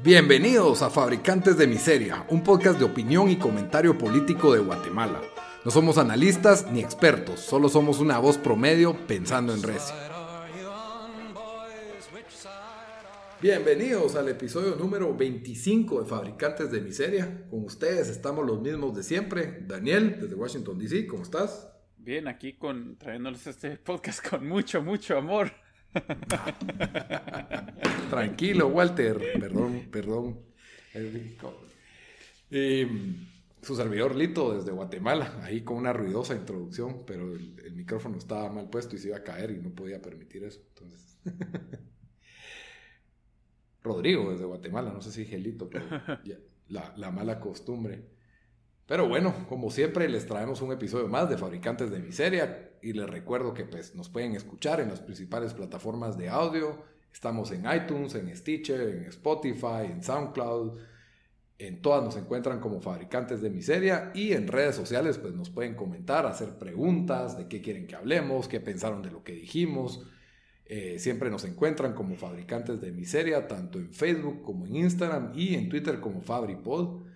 [0.00, 5.20] Bienvenidos a Fabricantes de Miseria, un podcast de opinión y comentario político de Guatemala.
[5.64, 9.96] No somos analistas ni expertos, solo somos una voz promedio pensando en recio.
[13.42, 17.46] Bienvenidos al episodio número 25 de Fabricantes de Miseria.
[17.50, 19.64] Con ustedes estamos los mismos de siempre.
[19.66, 21.72] Daniel, desde Washington, D.C., ¿cómo estás?
[21.96, 25.50] Bien, aquí con, trayéndoles este podcast con mucho, mucho amor.
[28.10, 29.18] Tranquilo, Walter.
[29.38, 30.40] Perdón, perdón.
[33.62, 38.68] su servidor Lito desde Guatemala, ahí con una ruidosa introducción, pero el, micrófono estaba mal
[38.68, 40.60] puesto y se iba a caer y no podía permitir eso.
[40.68, 41.18] Entonces.
[43.82, 45.86] Rodrigo desde Guatemala, no sé si dije Lito, pero
[46.66, 48.17] la mala costumbre.
[48.88, 53.08] Pero bueno, como siempre les traemos un episodio más de Fabricantes de Miseria y les
[53.08, 56.82] recuerdo que pues, nos pueden escuchar en las principales plataformas de audio.
[57.12, 60.78] Estamos en iTunes, en Stitcher, en Spotify, en SoundCloud.
[61.58, 65.74] En todas nos encuentran como Fabricantes de Miseria y en redes sociales pues nos pueden
[65.74, 70.06] comentar, hacer preguntas de qué quieren que hablemos, qué pensaron de lo que dijimos.
[70.64, 75.56] Eh, siempre nos encuentran como Fabricantes de Miseria, tanto en Facebook como en Instagram y
[75.56, 77.07] en Twitter como FabriPod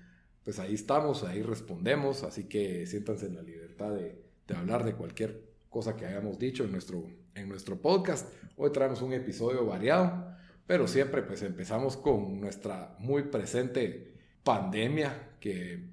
[0.45, 4.21] pues ahí estamos, ahí respondemos, así que siéntanse en la libertad de,
[4.57, 5.41] hablar de cualquier
[5.71, 8.29] cosa que hayamos dicho en nuestro, en nuestro podcast.
[8.57, 10.27] Hoy traemos un episodio variado,
[10.67, 15.89] pero siempre pues empezamos con nuestra muy presente pandemia, que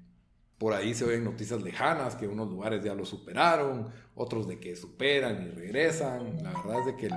[0.58, 4.76] por ahí se ven noticias lejanas, que unos lugares ya lo superaron, otros de que
[4.76, 6.42] superan y regresan.
[6.42, 7.14] La verdad es de que el,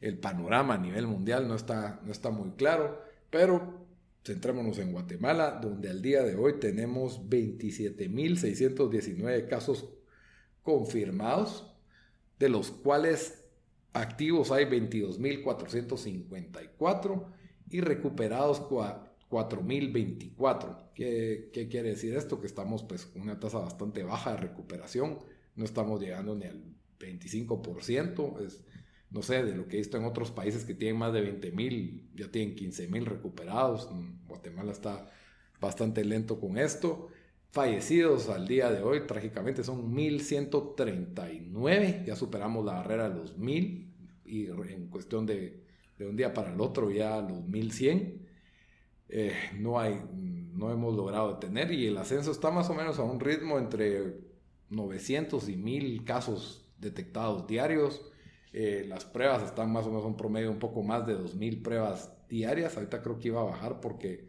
[0.00, 3.87] el panorama a nivel mundial no está, no está muy claro, pero
[4.28, 9.88] Centrémonos en Guatemala, donde al día de hoy tenemos 27.619 casos
[10.62, 11.74] confirmados,
[12.38, 13.42] de los cuales
[13.94, 17.24] activos hay 22.454
[17.70, 20.90] y recuperados 4.024.
[20.94, 22.38] ¿Qué, ¿Qué quiere decir esto?
[22.38, 25.20] Que estamos pues con una tasa bastante baja de recuperación,
[25.56, 26.62] no estamos llegando ni al
[26.98, 28.62] 25%, es
[29.10, 31.50] no sé, de lo que he visto en otros países que tienen más de 20
[31.52, 33.88] mil, ya tienen 15 mil recuperados.
[34.26, 35.10] Guatemala está
[35.60, 37.08] bastante lento con esto.
[37.50, 42.04] Fallecidos al día de hoy, trágicamente, son 1.139.
[42.04, 43.86] Ya superamos la barrera de los 1.000
[44.26, 45.64] y en cuestión de,
[45.98, 48.26] de un día para el otro ya los 1.100.
[49.08, 49.98] Eh, no, hay,
[50.52, 54.18] no hemos logrado detener y el ascenso está más o menos a un ritmo entre
[54.68, 58.02] 900 y 1.000 casos detectados diarios
[58.52, 62.12] eh, las pruebas están más o menos un promedio un poco más de 2.000 pruebas
[62.28, 62.76] diarias.
[62.76, 64.28] Ahorita creo que iba a bajar porque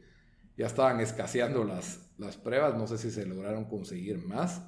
[0.57, 2.75] ya estaban escaseando las, las pruebas.
[2.75, 4.61] No sé si se lograron conseguir más.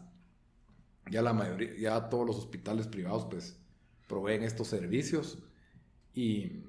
[1.10, 3.60] Ya la mayoría, ya todos los hospitales privados pues
[4.08, 5.40] proveen estos servicios.
[6.14, 6.64] Y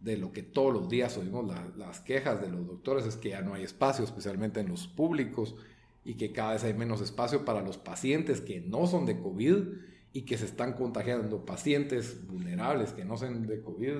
[0.00, 3.42] de lo que todos los días oímos las quejas de los doctores es que ya
[3.42, 5.56] no hay espacio, especialmente en los públicos,
[6.04, 9.64] y que cada vez hay menos espacio para los pacientes que no son de COVID
[10.12, 13.98] y que se están contagiando pacientes vulnerables que no sean de COVID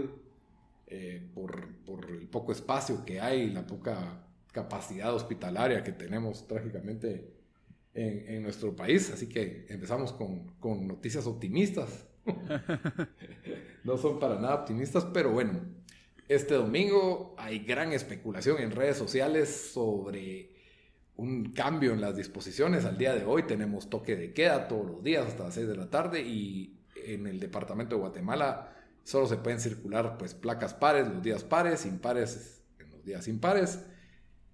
[0.88, 7.34] eh, por, por, el poco espacio que hay, la poca capacidad hospitalaria que tenemos trágicamente
[7.92, 9.10] en, en nuestro país.
[9.12, 12.06] Así que empezamos con, con noticias optimistas.
[13.84, 15.60] no son para nada optimistas, pero bueno,
[16.28, 20.55] este domingo hay gran especulación en redes sociales sobre
[21.16, 22.84] un cambio en las disposiciones.
[22.84, 25.76] Al día de hoy tenemos toque de queda todos los días hasta las 6 de
[25.76, 28.72] la tarde y en el departamento de Guatemala
[29.04, 33.80] solo se pueden circular pues placas pares los días pares, impares en los días impares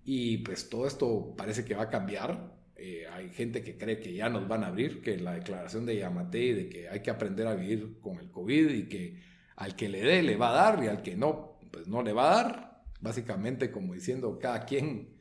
[0.04, 2.52] y pues todo esto parece que va a cambiar.
[2.76, 5.96] Eh, hay gente que cree que ya nos van a abrir, que la declaración de
[5.96, 9.20] Yamatei de que hay que aprender a vivir con el COVID y que
[9.56, 12.12] al que le dé le va a dar y al que no, pues no le
[12.12, 12.82] va a dar.
[13.00, 15.11] Básicamente como diciendo cada quien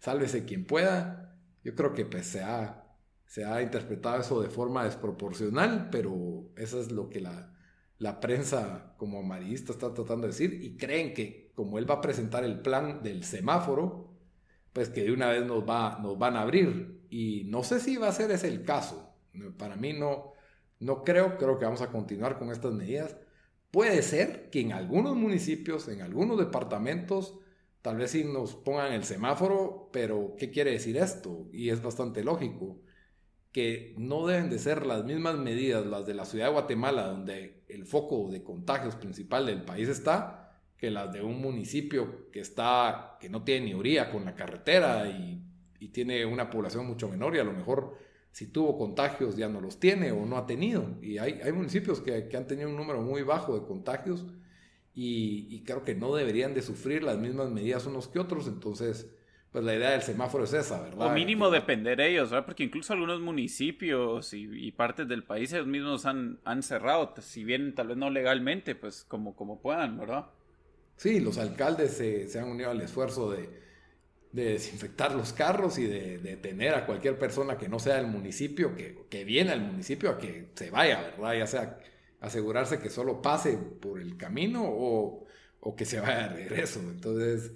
[0.00, 1.36] sálvese quien pueda.
[1.62, 2.84] Yo creo que pues, se, ha,
[3.26, 7.54] se ha interpretado eso de forma desproporcional, pero eso es lo que la,
[7.98, 12.00] la prensa como amarillista está tratando de decir y creen que como él va a
[12.00, 14.10] presentar el plan del semáforo,
[14.72, 17.06] pues que de una vez nos, va, nos van a abrir.
[17.10, 19.14] Y no sé si va a ser ese el caso.
[19.58, 20.32] Para mí no,
[20.78, 23.16] no creo, creo que vamos a continuar con estas medidas.
[23.70, 27.38] Puede ser que en algunos municipios, en algunos departamentos,
[27.82, 31.48] Tal vez sí nos pongan el semáforo, pero ¿qué quiere decir esto?
[31.52, 32.78] Y es bastante lógico,
[33.52, 37.64] que no deben de ser las mismas medidas las de la ciudad de Guatemala, donde
[37.68, 43.16] el foco de contagios principal del país está, que las de un municipio que está,
[43.18, 45.46] que no tiene ni con la carretera y,
[45.92, 47.96] tiene una población mucho menor y a lo mejor
[48.32, 50.98] si tuvo contagios ya no los tiene o no ha tenido.
[51.00, 54.26] Y hay, municipios que han tenido un número muy bajo de contagios
[54.94, 59.14] y, creo que no deberían de sufrir las mismas medidas unos que otros, entonces
[59.52, 61.08] pues la idea del semáforo es esa, ¿verdad?
[61.08, 62.46] O mínimo depender ellos, ¿verdad?
[62.46, 67.74] Porque incluso algunos municipios y, partes del país ellos mismos han, han, cerrado, si bien
[67.74, 70.26] tal vez no legalmente, pues como, como puedan, ¿verdad?
[70.96, 73.48] Sí, los alcaldes se, se han unido al esfuerzo de,
[74.30, 78.76] de, desinfectar los carros y de, detener a cualquier persona que no sea del municipio,
[78.76, 81.34] que, que viene al municipio a que se vaya, ¿verdad?
[81.34, 81.78] Ya sea
[82.20, 85.26] asegurarse que solo pase por el camino o,
[85.60, 86.80] o que se vaya de regreso.
[86.80, 87.52] Entonces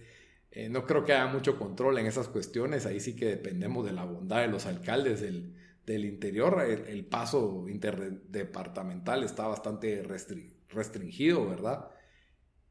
[0.50, 3.92] eh, no creo que haya mucho control en esas cuestiones, ahí sí que dependemos de
[3.92, 6.62] la bondad de los alcaldes del, del interior.
[6.62, 10.02] El, paso interdepartamental está bastante
[10.68, 11.88] restringido, ¿verdad?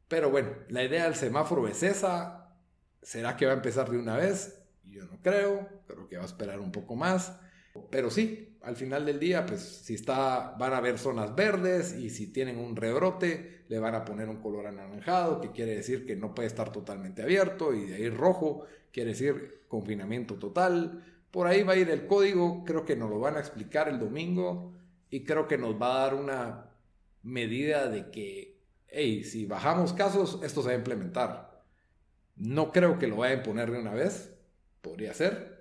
[0.07, 2.55] Pero bueno, la idea del semáforo es esa.
[3.01, 4.63] ¿Será que va a empezar de una vez?
[4.85, 7.37] Yo no creo, creo que va a esperar un poco más.
[7.89, 12.09] Pero sí, al final del día, pues si está, van a haber zonas verdes y
[12.09, 16.15] si tienen un rebrote, le van a poner un color anaranjado, que quiere decir que
[16.15, 21.03] no puede estar totalmente abierto, y de ahí rojo, quiere decir confinamiento total.
[21.29, 23.99] Por ahí va a ir el código, creo que nos lo van a explicar el
[23.99, 24.73] domingo
[25.09, 26.69] y creo que nos va a dar una
[27.21, 31.63] medida de que, hey, si bajamos casos, esto se va a implementar.
[32.37, 34.33] No creo que lo vayan a poner de una vez,
[34.81, 35.52] podría ser,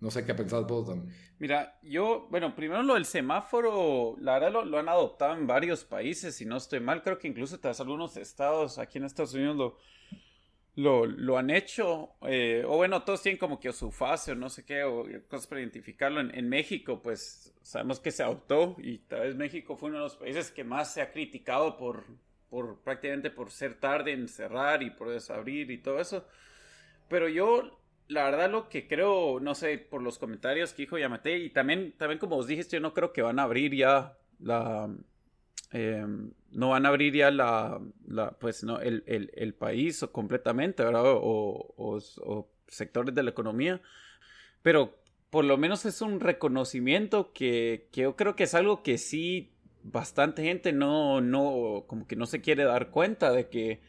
[0.00, 1.14] no sé qué pensado vos también.
[1.38, 6.34] Mira, yo, bueno, primero lo del semáforo, la verdad lo, han adoptado en varios países,
[6.34, 9.74] si no estoy mal, creo que incluso tras algunos estados aquí en Estados Unidos
[10.76, 14.48] lo, lo, han hecho, eh, o bueno, todos tienen como que su fase o no
[14.48, 16.20] sé qué, o cosas para identificarlo.
[16.20, 20.16] En, México, pues sabemos que se adoptó y tal vez México fue uno de los
[20.16, 22.06] países que más se ha criticado por,
[22.48, 26.24] por prácticamente por ser tarde en cerrar y por desabrir y todo eso.
[27.08, 27.79] Pero yo
[28.10, 31.94] la verdad lo que creo, no sé, por los comentarios que dijo Yamate, y también,
[31.96, 34.90] también como os dijiste, yo no creo que van a abrir ya la...
[35.72, 40.82] Em, no van a abrir ya la, la pues no, el, el, el país completamente,
[40.82, 41.04] ¿verdad?
[41.06, 43.80] O, o, sectores de la economía,
[44.62, 44.98] pero
[45.30, 49.52] por lo menos es un reconocimiento que, que yo creo que es algo que sí
[49.82, 53.80] bastante gente no, no, como que no se quiere dar cuenta de que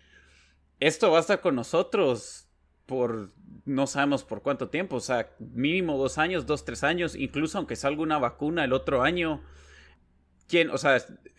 [0.79, 2.50] esto va con nosotros
[2.86, 3.31] por
[3.66, 7.75] no sabemos por cuánto tiempo, o sea, mínimo dos años, dos, tres años, incluso aunque
[7.75, 9.42] salga una vacuna el otro año,
[10.48, 10.98] ¿quién, o sea,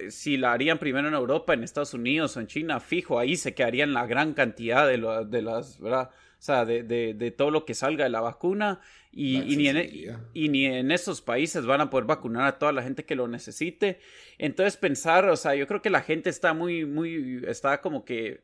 [0.09, 3.55] si la harían primero en Europa, en Estados Unidos o en China, fijo, ahí se
[3.55, 4.99] quedarían la gran cantidad de,
[5.29, 6.11] de las, ¿verdad?
[6.11, 8.81] O sea, de, de, todo lo que salga de la vacuna
[9.13, 12.59] y, y, ni en, e, y, ni en, esos países van a poder vacunar a
[12.59, 14.01] toda la gente que lo necesite.
[14.39, 18.43] Entonces pensar, o sea, yo creo que la gente está muy, muy, está como que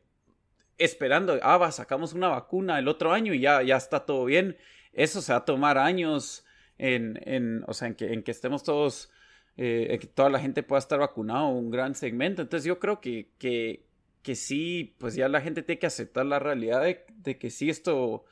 [0.79, 4.57] esperando, ah, va, sacamos una vacuna el otro año y ya, ya está todo bien.
[4.93, 6.45] Eso se va a tomar años
[6.77, 9.11] en, en o sea, en que, en que estemos todos,
[9.57, 12.41] eh, en que toda la gente pueda estar vacunado, un gran segmento.
[12.41, 13.85] Entonces yo creo que, que,
[14.23, 18.25] que sí, pues ya la gente tiene que aceptar la realidad de, que sí esto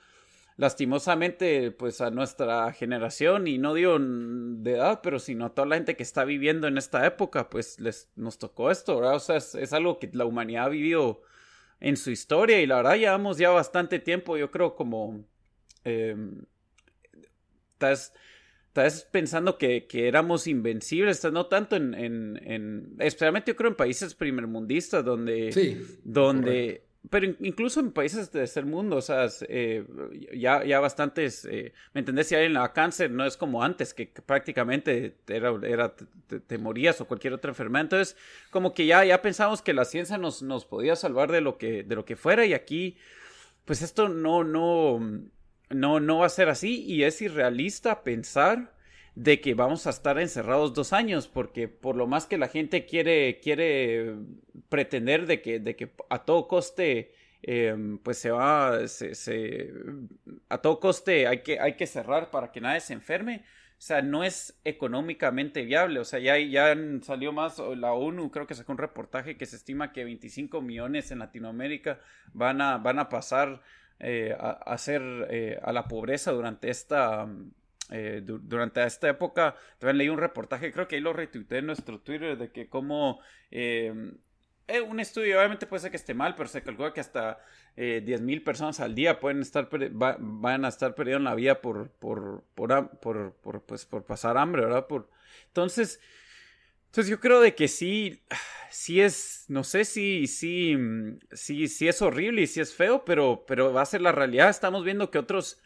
[0.56, 5.76] lastimosamente, pues a nuestra generación, y no digo de edad, pero sino a toda la
[5.76, 8.98] gente que está viviendo en esta época, pues les, nos tocó esto.
[8.98, 11.22] O sea, es, es algo que la humanidad ha vivido
[11.80, 15.26] en su historia y la verdad llevamos ya bastante tiempo, yo creo como...
[15.86, 16.16] Eh,
[17.74, 18.14] estás,
[18.68, 23.78] estás, pensando que, que, éramos invencibles, no tanto en, en, en, especialmente yo creo en
[23.78, 29.86] países primermundistas donde, sí, donde, pero incluso en países de tercer mundo, o sea, eh,
[30.34, 32.28] ya, ya bastantes, eh, ¿me entendés?
[32.28, 37.06] Si alguien la cáncer, no es como antes, que, prácticamente era, era te, morías o
[37.06, 37.84] cualquier otra enfermedad.
[37.84, 38.18] Entonces,
[38.50, 41.84] como que ya, ya pensamos que la ciencia nos, nos podía salvar de lo, que,
[41.84, 42.98] de lo que fuera y aquí,
[43.66, 45.00] pues esto no, no,
[45.70, 48.77] no, no va a ser así y es irrealista pensar
[49.18, 52.86] de que vamos a estar encerrados dos años, porque por lo más que la gente
[52.86, 54.16] quiere, quiere
[54.70, 59.74] pretender de que, de que a todo coste, em, pues se va, se,
[60.50, 63.44] a todo coste hay que, hay que cerrar para que nadie se enferme.
[63.80, 66.00] O sea, no es económicamente viable.
[66.00, 69.56] O sea, ya, ya salió más, la ONU creo que sacó un reportaje que se
[69.56, 72.00] estima que 25 millones en Latinoamérica
[72.34, 73.64] van a, van a pasar
[74.00, 77.28] eh, a, a, ser, eh, a la pobreza durante esta
[77.90, 82.00] eh, durante esta época, también leí un reportaje, creo que ahí lo retuiteé en nuestro
[82.00, 83.20] Twitter, de que como
[83.52, 83.94] eh,
[84.68, 87.40] eh, un estudio, obviamente puede ser que esté mal, pero se calcula que hasta
[87.78, 89.70] eh, 10.000 personas al día pueden estar
[90.20, 94.88] van a estar perdiendo la vida por, por, por, por, pues, por pasar hambre, ¿verdad?
[94.88, 95.10] Por,
[95.48, 96.02] entonces,
[96.98, 98.24] entonces yo creo de que sí,
[98.72, 100.76] sí es, no sé si, sí,
[101.32, 104.50] sí, sí es horrible y sí es feo, pero, pero va a ser la realidad.
[104.50, 105.62] Estamos viendo que otros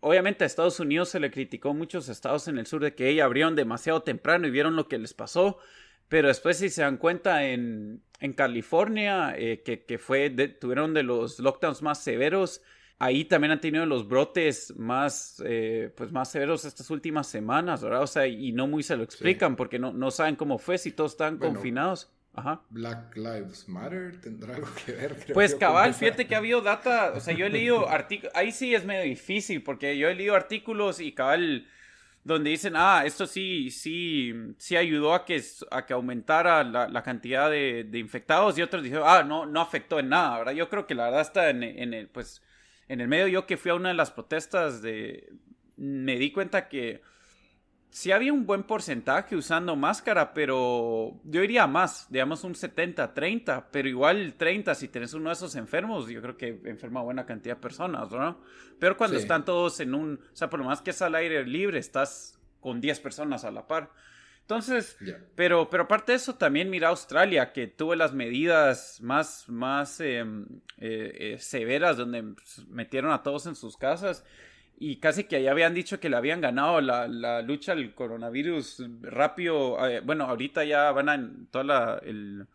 [0.00, 3.26] obviamente a Estados Unidos se le criticó muchos estados en el sur de que ellos
[3.26, 5.58] abrieron demasiado temprano y vieron lo que les pasó.
[6.08, 11.02] Pero después, si se dan cuenta, en, en California, eh, que, que, fue tuvieron de
[11.02, 12.62] los lockdowns más severos,
[13.00, 18.02] ahí también han tenido los brotes más, eh, pues más severos estas últimas semanas, ¿verdad?
[18.02, 20.92] O sea, y no muy se lo explican porque no, no saben cómo fue si
[20.92, 22.12] todos están confinados.
[22.32, 22.60] Ajá.
[22.68, 25.16] Black Lives Matter tendrá algo que ver.
[25.32, 28.74] pues cabal, fíjate que ha habido data, o sea, yo he leído artículos, ahí sí
[28.74, 31.66] es medio difícil porque yo he leído artículos y cabal
[32.22, 37.02] donde dicen, ah, esto sí, sí, sí ayudó a que, a que aumentara la, la
[37.02, 40.52] cantidad de, de, infectados y otros dijeron, ah, no, no afectó en nada, ¿verdad?
[40.52, 42.42] Yo creo que la verdad está en, en el, pues,
[42.90, 45.32] en el medio, yo que fui a una de las protestas de,
[45.76, 47.02] me di cuenta que
[47.88, 53.70] sí había un buen porcentaje usando máscara, pero yo iría más, digamos un 70, 30,
[53.70, 57.54] pero igual 30 si tenés uno de esos enfermos, yo creo que enferma buena cantidad
[57.54, 58.40] de personas, ¿no?
[58.80, 61.46] Pero cuando están todos en un, o sea, por lo más que es al aire
[61.46, 63.92] libre, estás con 10 personas a la par.
[64.50, 64.98] Entonces,
[65.36, 70.44] pero, pero aparte de eso, también mira Australia, que tuvo las medidas más, más em,
[70.78, 72.34] eh, eh, severas, donde
[72.68, 74.24] metieron a todos en sus casas
[74.76, 78.82] y casi que ya habían dicho que le habían ganado la, la lucha al coronavirus
[79.02, 79.88] rápido.
[79.88, 82.48] Eh, bueno, ahorita ya van a toda el,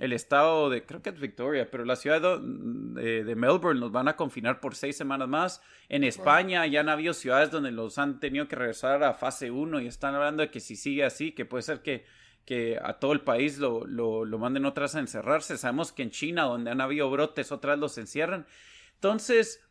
[0.00, 4.08] el, estado de, creo que es Victoria, pero la ciudad de, de, Melbourne los van
[4.08, 5.62] a confinar por seis semanas más.
[5.88, 9.80] En España ya han habido ciudades donde los han tenido que regresar a fase 1
[9.80, 12.04] y están hablando de que si sigue así, que puede ser que,
[12.44, 15.56] que a todo el país lo, lo, lo manden otras a encerrarse.
[15.56, 18.46] Sabemos que en China, donde han habido brotes, otras los encierran.
[18.94, 19.62] Entonces,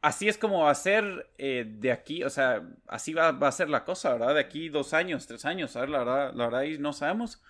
[0.00, 3.68] así es como va a ser eh, de aquí, o sea, así va, a ser
[3.68, 4.34] la cosa, ¿verdad?
[4.34, 5.90] De aquí dos años, tres años, ¿sabes?
[5.90, 7.42] La verdad, la verdad, ahí no sabemos.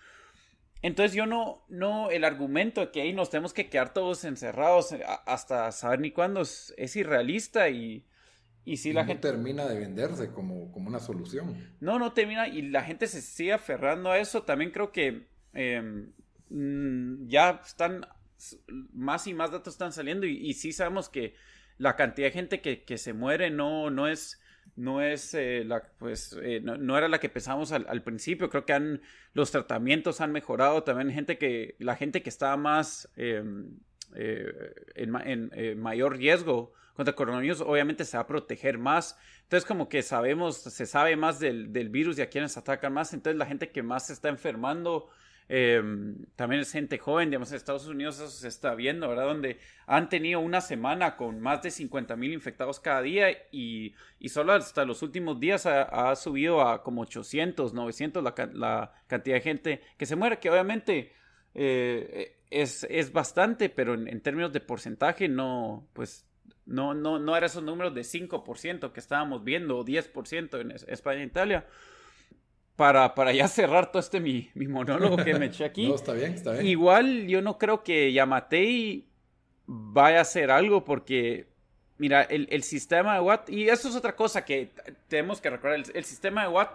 [0.83, 4.93] Entonces yo no, no, el argumento de que ahí nos tenemos que quedar todos encerrados
[4.93, 8.07] eh, hasta saber ni cuándo es, irrealista y,
[8.65, 9.29] y si la gente...
[9.29, 11.75] termina de venderse como, como una solución.
[11.81, 14.45] No, no termina y la gente se sigue aferrando a eso.
[14.45, 16.13] También creo que em,
[16.51, 18.07] mm, ya están,
[18.93, 21.35] más y más datos están saliendo y, y sí sabemos que
[21.79, 24.41] la cantidad de gente que, que se muere no, no es,
[24.79, 28.49] no es eh, la, pues, eh, no, era la que pensábamos al, principio.
[28.49, 29.03] Creo que han,
[29.35, 30.85] los tratamientos han mejorado.
[30.85, 33.77] También gente que, la gente que estaba más em,
[34.15, 39.19] eh, en, mayor riesgo contra coronavirus, obviamente se va a proteger más.
[39.43, 43.13] Entonces, como que sabemos, se sabe más del, del virus y a quienes atacan más.
[43.13, 45.11] Entonces, la gente que más se está enfermando
[45.51, 49.25] Em, también es gente joven, digamos, en Estados Unidos eso se está viendo, ¿verdad?
[49.25, 53.95] Donde han tenido una semana con más de 50 mil infectados cada día y,
[54.29, 59.41] solo hasta los últimos días ha, subido a como 800, 900 la, la, cantidad de
[59.41, 61.13] gente que se muere, que obviamente
[61.55, 66.27] eh, es, es, bastante, pero en, términos de porcentaje no, pues
[66.67, 71.23] no, no, no eran esos números de 5% que estábamos viendo o 10% en España
[71.23, 71.67] e Italia
[72.79, 75.89] para, para ya cerrar todo este mi, mi monólogo que me eché aquí.
[75.89, 76.65] no, está bien, está bien.
[76.65, 79.05] Igual yo no creo que Yamatei
[79.67, 81.49] vaya a hacer algo porque,
[81.97, 84.71] mira, el, el, sistema de Watt, y eso es otra cosa que
[85.09, 86.71] tenemos que recordar, el, sistema de Watt,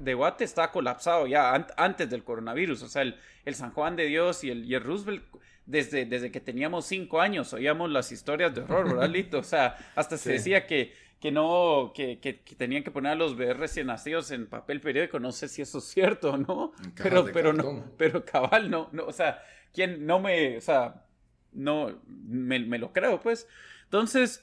[0.00, 4.06] de Watt está colapsado ya antes del coronavirus, o sea, el, el, San Juan de
[4.06, 5.22] Dios y el, y el Roosevelt,
[5.66, 9.40] desde, desde que teníamos cinco años, oíamos las historias de horror, ¿verdad, Lito?
[9.40, 13.36] O sea, hasta se decía que que no, que, que, tenían que poner a los
[13.36, 16.72] bebés recién nacidos en papel periódico, no sé si eso es cierto, ¿no?
[16.94, 19.42] Pero, pero no, pero cabal, no, no, o sea,
[19.72, 21.04] quien no me, o sea,
[21.52, 23.48] no, me, me lo creo, pues.
[23.84, 24.42] Entonces,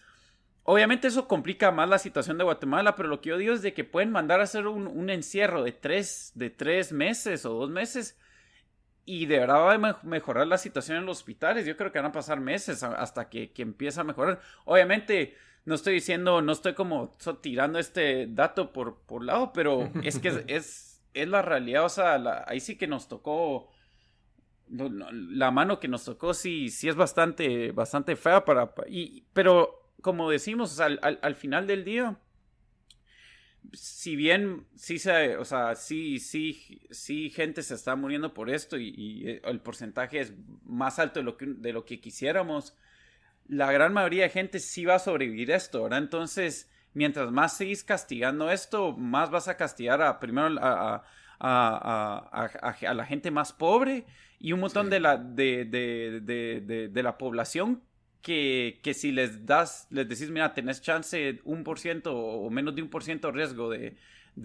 [0.65, 3.73] Obviamente eso complica más la situación de Guatemala, pero lo que yo digo es de
[3.73, 7.69] que pueden mandar a hacer un, un encierro de tres, de tres meses o dos
[7.69, 8.17] meses
[9.05, 11.65] y de verdad va a mejorar la situación en los hospitales.
[11.65, 14.39] Yo creo que van a pasar meses hasta que, que empiece a mejorar.
[14.63, 20.19] Obviamente no estoy diciendo, no estoy como tirando este dato por, por lado, pero es
[20.19, 23.69] que es, es, la realidad, o sea, ahí sí que nos tocó,
[24.67, 30.29] la mano que nos tocó sí, sí es bastante, bastante fea para, y, pero como
[30.29, 32.19] decimos, al, al, final del día,
[33.71, 38.77] si bien sí se, o sea, sí, sí, sí gente se está muriendo por esto
[38.77, 42.75] y, y eh, el porcentaje es más alto de lo que, de lo que quisiéramos,
[43.47, 45.99] la gran mayoría de gente sí va a sobrevivir esto, ¿verdad?
[45.99, 51.03] Entonces, mientras más seguís castigando esto, más vas a castigar a primero a,
[51.39, 54.05] la gente más pobre
[54.39, 57.81] y un montón de, la, de, de, de, la población
[58.21, 62.75] que, que, si les das, les decís, mira, tenés chance un por ciento o menos
[62.75, 63.97] de un por ciento riesgo de,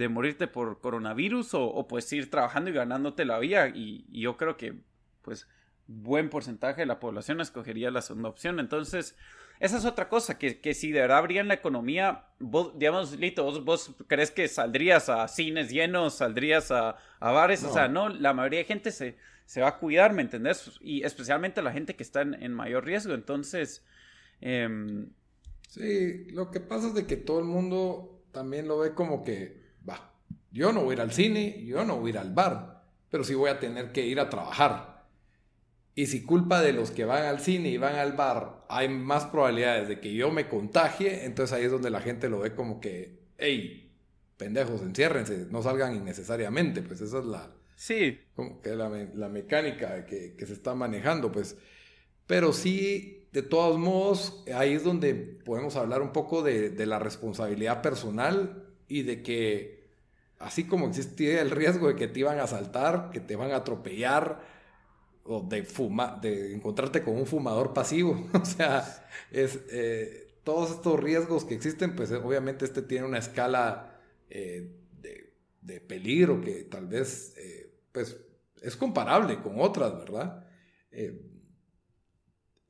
[0.08, 4.36] morirte por coronavirus o, o, pues ir trabajando y ganándote la vida y, y yo
[4.36, 4.74] creo que
[5.22, 5.46] pues
[5.88, 8.60] buen porcentaje de la población escogería la segunda opción.
[8.60, 9.16] Entonces,
[9.58, 13.42] esa es otra cosa, que, que si de verdad abrían la economía, vos, digamos, Lito,
[13.42, 18.08] vos, vos crees que saldrías a cines llenos, saldrías a, a bares, o sea, no,
[18.08, 19.16] la mayoría de gente se,
[19.46, 20.78] se va a cuidar, ¿me entendés?
[20.80, 23.84] Y especialmente la gente que está en, mayor riesgo, entonces...
[24.40, 25.08] Em,
[25.68, 29.60] sí, lo que pasa es de que todo el mundo también lo ve como que,
[29.88, 30.12] va,
[30.52, 33.24] yo no voy a ir al cine, yo no voy a ir al bar, pero
[33.24, 34.97] sí voy a tener que ir a trabajar.
[35.98, 39.26] Y si culpa de los que van al cine y van al bar hay más
[39.26, 42.80] probabilidades de que yo me contagie, entonces ahí es donde la gente lo ve como
[42.80, 43.92] que, hey,
[44.36, 46.82] pendejos, enciérrense, no salgan innecesariamente.
[46.82, 48.20] Pues esa es la, sí.
[48.36, 51.32] como que la, la mecánica que, que, se está manejando.
[51.32, 51.56] Pues.
[52.28, 57.00] Pero sí, de todos modos, ahí es donde podemos hablar un poco de, de la
[57.00, 59.88] responsabilidad personal y de que,
[60.38, 63.56] así como existía el riesgo de que te iban a asaltar, que te van a
[63.56, 64.57] atropellar,
[65.28, 68.28] o de, fuma, de encontrarte con un fumador pasivo.
[68.32, 74.00] o sea, es, eh, todos estos riesgos que existen, pues obviamente este tiene una escala
[74.30, 74.74] eh,
[75.60, 78.16] de, peligro que tal vez eh, pues,
[78.62, 80.44] es comparable con otras, ¿verdad?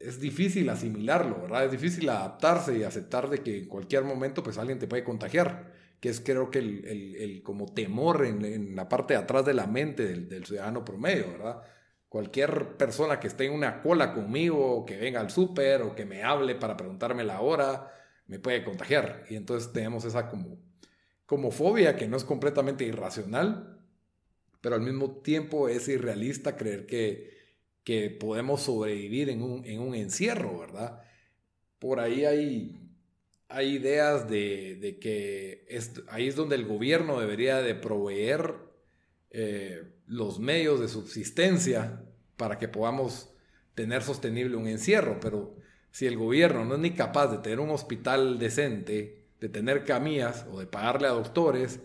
[0.01, 1.67] es difícil asimilarlo, ¿verdad?
[1.67, 5.73] Es difícil adaptarse y aceptar de que en cualquier momento pues alguien te puede contagiar,
[6.01, 10.07] que es creo que el, como temor en, la parte de atrás de la mente
[10.17, 11.63] del ciudadano promedio, ¿verdad?
[12.09, 16.07] Cualquier persona que esté en una cola conmigo, o que venga al súper, o que
[16.07, 17.93] me hable para preguntarme la hora,
[18.27, 19.25] me puede contagiar.
[19.29, 20.59] Y entonces tenemos esa como,
[21.27, 23.79] como fobia que no es completamente irracional,
[24.61, 27.31] pero al mismo tiempo es irrealista creer que,
[27.85, 31.03] que podemos sobrevivir en un, en un encierro, ¿verdad?
[31.79, 32.81] Por ahí hay,
[33.49, 35.67] hay ideas de, de que
[36.09, 38.55] ahí es donde el gobierno debería de proveer
[39.31, 42.03] eh, los medios de subsistencia
[42.37, 43.31] para que podamos
[43.75, 45.55] tener sostenible un encierro, pero
[45.91, 50.47] si el gobierno no es ni capaz de tener un hospital decente, de tener camillas
[50.51, 51.81] o de pagarle a doctores,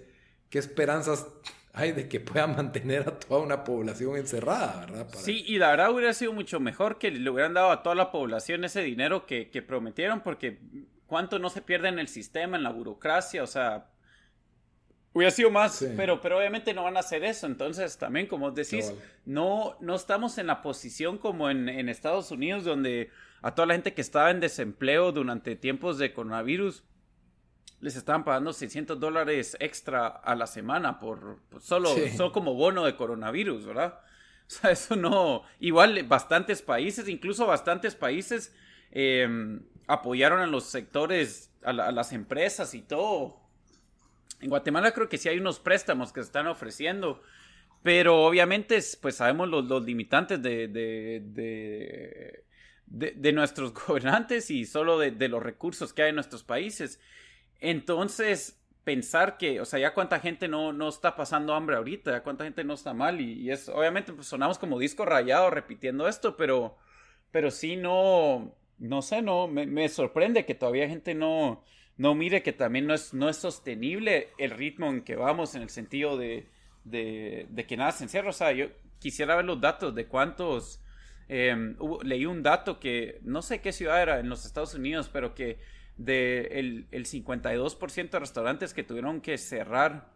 [0.49, 1.27] ¿qué esperanzas
[1.73, 5.07] hay de que pueda mantener a toda una población encerrada, verdad?
[5.15, 8.11] Sí, y la verdad hubiera sido mucho mejor que le hubieran dado a toda la
[8.11, 10.59] población ese dinero que, que prometieron, porque
[11.05, 13.92] cuánto no se pierde en el sistema, en la burocracia, o sea,
[15.13, 17.45] Hubiera sido más, pero, pero obviamente no van a hacer eso.
[17.45, 18.91] Entonces, también, como decís,
[19.25, 23.11] no, no estamos en la posición como en, en, Estados Unidos, donde
[23.43, 26.83] a toda la gente que estaba en desempleo durante tiempos de coronavirus,
[27.79, 32.95] les estaban pagando 600 dólares extra a la semana por, solo, solo como bono de
[32.95, 33.99] coronavirus, ¿verdad?
[34.45, 35.43] O sea, eso no.
[35.61, 38.53] Igual, bastantes países, incluso bastantes países,
[38.91, 43.42] em, apoyaron a los sectores, a las empresas y todo
[44.43, 47.21] en Guatemala creo que sí hay unos préstamos que se están ofreciendo,
[47.81, 52.43] pero obviamente pues sabemos los, limitantes de, de,
[52.85, 56.99] de, nuestros gobernantes y solo de, los recursos que hay en nuestros países.
[57.61, 62.23] Entonces, pensar que, o sea, ya cuánta gente no, no está pasando hambre ahorita, ya
[62.23, 66.35] cuánta gente no está mal y, es, obviamente pues, sonamos como disco rayado repitiendo esto,
[66.35, 66.77] pero,
[67.31, 71.63] pero sí no, no sé, no, me, me sorprende que todavía gente no
[71.97, 75.61] no mire que también no es, no es sostenible el ritmo en que vamos en
[75.61, 76.47] el sentido de,
[76.83, 78.29] de, que nada se encierra.
[78.29, 78.67] O sea, yo
[78.99, 80.79] quisiera ver los datos de cuántos...
[81.29, 85.33] Em, leí un dato que no sé qué ciudad era en los Estados Unidos, pero
[85.33, 85.57] que
[85.95, 90.13] de el, el 52% de restaurantes que tuvieron que cerrar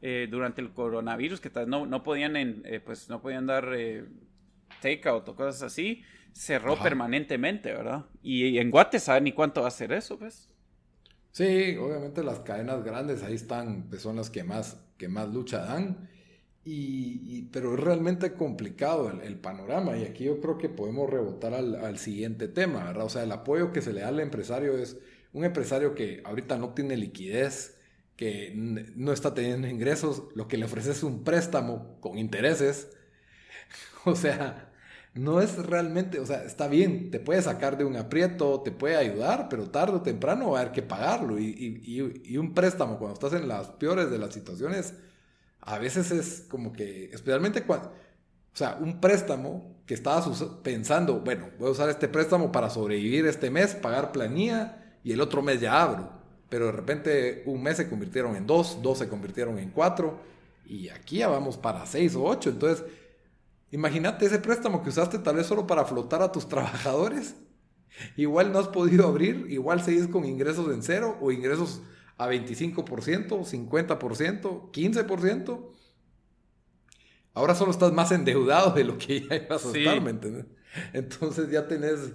[0.00, 4.04] eh, durante el coronavirus, que no, no podían en, eh, pues no podían dar eh,
[4.80, 8.06] takeout o cosas así, cerró permanentemente, ¿verdad?
[8.22, 10.48] Y, en Guate saben ni cuánto va a ser eso, pues.
[11.32, 15.60] Sí, obviamente las cadenas grandes ahí están, pues son las que más, que más lucha
[15.60, 16.08] dan.
[16.70, 21.98] Y, pero es realmente complicado el, panorama y aquí yo creo que podemos rebotar al,
[21.98, 23.06] siguiente tema, ¿verdad?
[23.06, 24.98] O sea, el apoyo que se le da al empresario es
[25.32, 27.78] un empresario que ahorita no tiene liquidez,
[28.16, 32.90] que no está teniendo ingresos, lo que le ofrece es un préstamo con intereses.
[34.04, 34.67] O sea,
[35.14, 38.96] no es realmente, o sea, está bien, te puede sacar de un aprieto, te puede
[38.96, 41.38] ayudar, pero tarde o temprano va a haber que pagarlo.
[41.38, 42.00] Y,
[42.38, 44.94] un préstamo, cuando estás en las peores de las situaciones,
[45.60, 51.48] a veces es como que, especialmente cuando, o sea, un préstamo que estabas pensando, bueno,
[51.58, 55.60] voy a usar este préstamo para sobrevivir este mes, pagar planilla y el otro mes
[55.60, 56.12] ya abro.
[56.48, 60.20] Pero de repente un mes se convirtieron en dos, dos se convirtieron en cuatro
[60.66, 62.50] y aquí ya vamos para seis o ocho.
[62.50, 62.84] Entonces,
[63.70, 67.36] Imagínate ese préstamo que usaste tal vez solo para flotar a tus trabajadores.
[68.16, 71.82] Igual no has podido abrir, igual seguís con ingresos en cero o ingresos
[72.16, 75.70] a 25%, 50%, 15%.
[77.34, 80.46] Ahora solo estás más endeudado de lo que ya ibas a estar, ¿me entiendes?
[80.92, 82.12] Entonces ya tenés,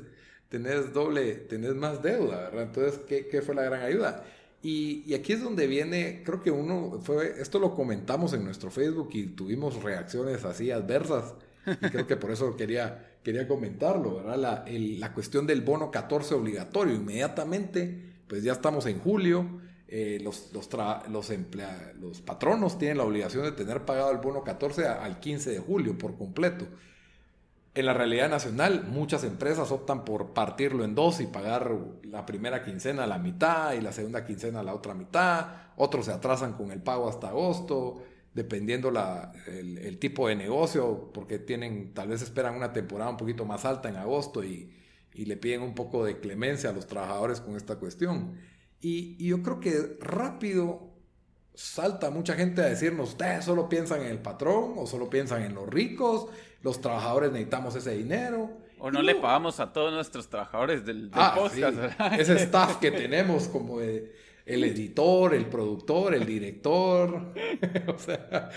[0.50, 2.64] tenés doble, tenés más deuda, ¿verdad?
[2.64, 4.26] Entonces, ¿qué, qué fue la gran ayuda?
[4.64, 8.72] Y, y, aquí es donde viene, creo que uno fue, esto lo comentamos en nuestro
[8.72, 11.36] Facebook y tuvimos reacciones así adversas.
[11.68, 14.38] Y creo que por eso quería, quería comentarlo, ¿verdad?
[14.38, 16.96] La, la cuestión del bono 14 obligatorio.
[16.96, 19.62] Inmediatamente, pues ya estamos en julio,
[19.96, 20.70] eh, los, los,
[21.10, 21.32] los,
[22.00, 25.98] los, patronos tienen la obligación de tener pagado el bono 14 al 15 de julio
[25.98, 26.66] por completo.
[27.76, 32.64] En la realidad nacional, muchas empresas optan por partirlo en dos y pagar la primera
[32.64, 35.48] quincena la mitad y la segunda quincena la otra mitad.
[35.76, 38.04] Otros se atrasan con el pago hasta agosto,
[38.36, 38.92] dependiendo
[39.48, 43.90] el, tipo de negocio, porque tienen, tal vez esperan una temporada un poquito más alta
[43.90, 44.72] en agosto y
[45.16, 48.36] le piden un poco de clemencia a los trabajadores con esta cuestión.
[48.84, 50.93] Y, yo creo que rápido
[51.56, 55.54] salta mucha gente a decirnos, ustedes solo piensan en el patrón o solo piensan en
[55.54, 56.28] los ricos,
[56.62, 58.50] los trabajadores necesitamos ese dinero.
[58.80, 61.78] O no, le pagamos a todos nuestros trabajadores del, ah, podcast.
[62.18, 64.14] Ese staff que tenemos como de,
[64.46, 67.34] el editor, el productor, el director,
[67.88, 68.50] o sea,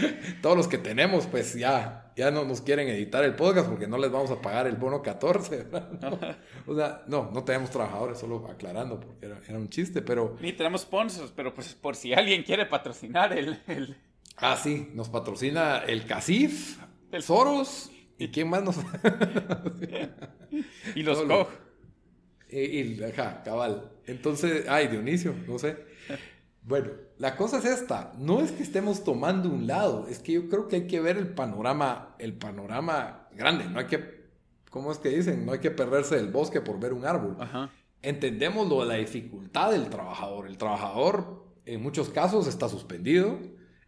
[0.43, 3.97] todos los que tenemos, pues ya, ya no nos quieren editar el podcast porque no
[3.97, 5.67] les vamos a pagar el bono 14.
[6.67, 10.37] o sea, no, no tenemos trabajadores, solo aclarando porque era, un chiste, pero...
[10.41, 13.61] Ni tenemos sponsors, pero pues por si alguien quiere patrocinar el...
[13.69, 13.97] el...
[14.37, 16.79] Ah, sí, nos patrocina el CACIF,
[17.13, 18.77] el Soros, ¿y quién más nos...?
[20.97, 21.49] y los Koch.
[22.51, 23.96] Y, y, ajá, cabal.
[24.07, 25.77] Entonces, ay, Dionisio, no sé.
[26.63, 30.49] Bueno, la cosa es esta, no es que estemos tomando un lado, es que yo
[30.49, 34.25] creo que hay que ver el panorama, el panorama grande, no hay que,
[34.71, 35.47] ¿cómo es que dicen?
[35.47, 37.37] No hay que perderse del bosque por ver un árbol.
[38.03, 40.49] Entendemos lo de la dificultad del trabajador.
[40.49, 43.39] El trabajador en muchos casos está suspendido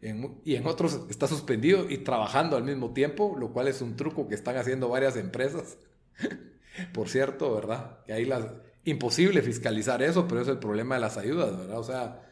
[0.01, 4.29] y en otros está suspendido y trabajando al mismo tiempo, lo cual es un truco
[4.29, 5.79] que están haciendo varias empresas.
[6.93, 8.05] por cierto, ¿verdad?
[8.07, 8.45] Que ahí las
[8.89, 11.79] imposible fiscalizar eso, pero es el problema de las ayudas, ¿verdad?
[11.79, 12.23] O sea,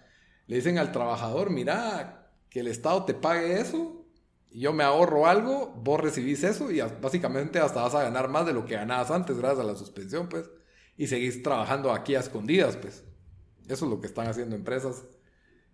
[0.47, 4.07] le dicen al trabajador, mira, que el Estado te pague eso,
[4.51, 8.53] yo me ahorro algo, vos recibís eso y básicamente hasta vas a ganar más de
[8.53, 10.51] lo que ganabas antes gracias a la suspensión, pues,
[10.97, 13.05] y seguís trabajando aquí a escondidas, pues.
[13.69, 15.05] Eso es lo que están haciendo empresas,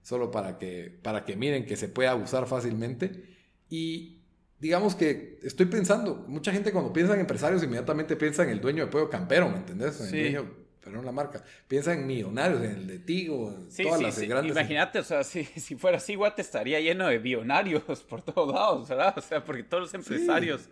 [0.03, 3.37] solo para que, para que miren que se puede abusar fácilmente.
[3.69, 4.23] Y
[4.59, 8.87] digamos que estoy pensando, mucha gente cuando piensa en empresarios inmediatamente piensa en el dueño
[8.87, 10.01] de Pueblo Campero, ¿me entendés?
[10.01, 11.45] En el dueño pero no la marca.
[11.69, 14.53] Piensa en millonarios, en el de Tigo, en todas las grandes.
[14.53, 18.89] Imagínate, o sea, si, si fuera así, Guate estaría lleno de billonarios por todos lados,
[18.89, 19.15] ¿verdad?
[19.17, 20.69] O sea, porque todos los empresarios.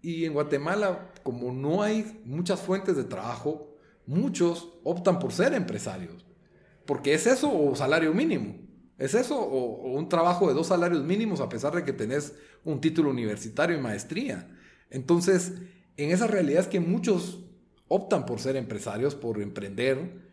[0.00, 6.24] Y en Guatemala, como no hay muchas fuentes de trabajo, muchos optan por ser empresarios.
[6.86, 8.56] Porque es eso o salario mínimo.
[8.98, 12.34] Es eso o, o un trabajo de dos salarios mínimos a pesar de que tenés
[12.64, 14.48] un título universitario y maestría.
[14.88, 15.54] Entonces,
[15.96, 17.45] en esa realidad es que muchos
[17.88, 20.26] optan por ser empresarios, por emprender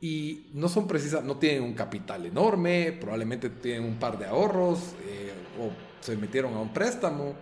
[0.00, 4.94] y no son precisas, no tienen un capital enorme, probablemente tienen un par de ahorros
[5.06, 5.70] eh, o
[6.04, 7.34] se metieron a un préstamo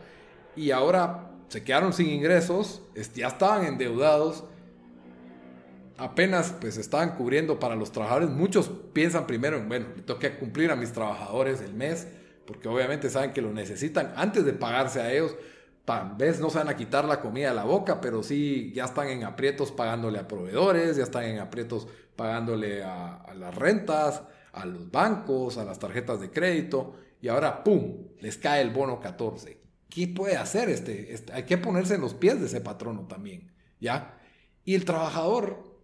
[0.56, 2.82] y ahora se quedaron sin ingresos,
[3.14, 4.44] ya estaban endeudados,
[5.98, 8.30] apenas pues estaban cubriendo para los trabajadores.
[8.30, 12.08] Muchos piensan primero en, bueno, tengo que cumplir a mis trabajadores el mes,
[12.46, 15.36] porque obviamente saben que lo necesitan antes de pagarse a ellos
[15.86, 18.84] tal vez no se van a quitar la comida de la boca, pero sí ya
[18.84, 24.66] están en aprietos pagándole a proveedores, ya están en aprietos pagándole a, las rentas, a
[24.66, 29.60] los bancos, a las tarjetas de crédito, y ahora, ¡pum!, les cae el bono 14.
[29.88, 31.32] ¿Qué puede hacer este, este?
[31.32, 34.18] Hay que ponerse en los pies de ese patrono también, ¿ya?
[34.64, 35.78] Y el trabajador,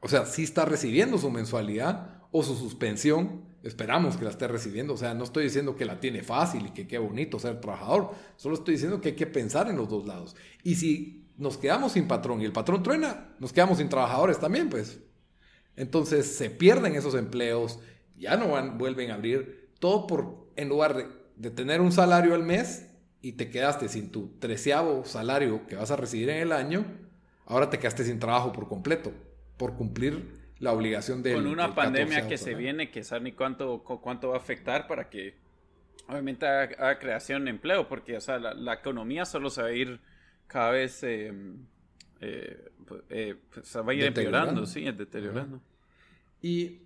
[0.00, 4.92] o sea, sí está recibiendo su mensualidad o su suspensión, Esperamos que la esté recibiendo.
[4.92, 8.10] O sea, no estoy diciendo que la tiene fácil y que qué bonito ser trabajador.
[8.36, 10.36] Solo estoy diciendo que hay que pensar en los dos lados.
[10.62, 14.68] Y si nos quedamos sin patrón y el patrón truena, nos quedamos sin trabajadores también,
[14.68, 15.00] pues.
[15.76, 17.78] Entonces se pierden esos empleos,
[18.16, 19.70] ya no van, vuelven a abrir.
[19.78, 22.86] Todo por, en lugar de, de tener un salario al mes
[23.22, 26.84] y te quedaste sin tu treceavo salario que vas a recibir en el año,
[27.46, 29.12] ahora te quedaste sin trabajo por completo,
[29.56, 31.34] por cumplir la obligación de...
[31.34, 35.10] Con una pandemia que se viene, que sabe ni cuánto, cuánto va a afectar para
[35.10, 35.34] que
[36.08, 40.00] obviamente haga, creación de empleo, porque o sea, la, economía solo se va a ir
[40.46, 41.02] cada vez...
[41.04, 41.32] Eh,
[42.20, 42.70] eh,
[43.10, 45.60] eh pues, se va a ir empeorando, sí, deteriorando.
[46.40, 46.80] Y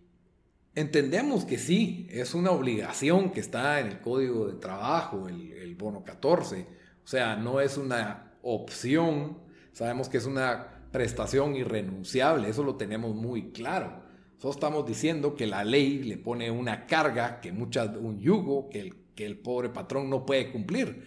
[0.75, 5.77] entendemos que sí, es una obligación que está en el código de trabajo, el, el
[5.77, 6.67] bono 14.
[7.05, 9.39] O sea, no es una opción,
[9.73, 14.03] sabemos que es una prestación irrenunciable, eso lo tenemos muy claro.
[14.35, 18.81] Nosotros estamos diciendo que la ley le pone una carga, que mucha, un yugo que
[18.81, 21.05] el, que el pobre patrón no puede cumplir.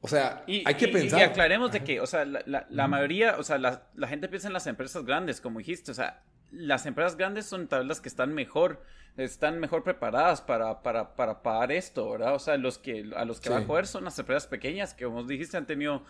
[0.00, 1.20] O sea, hay que pensar.
[1.20, 4.54] Y aclaremos de que, o sea, la, mayoría, o sea, la, la, gente piensa en
[4.54, 8.08] las empresas grandes, como dijiste, o sea, las empresas grandes son tal vez las que
[8.08, 8.82] están mejor,
[9.24, 12.34] están mejor preparadas para, para, para pagar esto, ¿verdad?
[12.34, 15.04] O sea, los que, a los que va a joder son las empresas pequeñas que,
[15.04, 16.04] como dijiste, han tenido,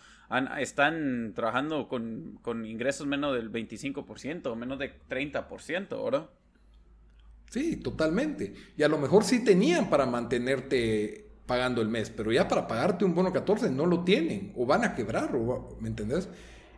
[0.59, 6.31] están trabajando con, con ingresos menos del 25%, menos de 30%, ¿verdad?
[7.51, 8.55] Sí, totalmente.
[8.77, 13.05] Y a lo mejor sí tenían para mantenerte pagando el mes, pero ya para pagarte
[13.05, 16.29] un bono 14 no lo tienen o van a quebrar, o, ¿me entendés?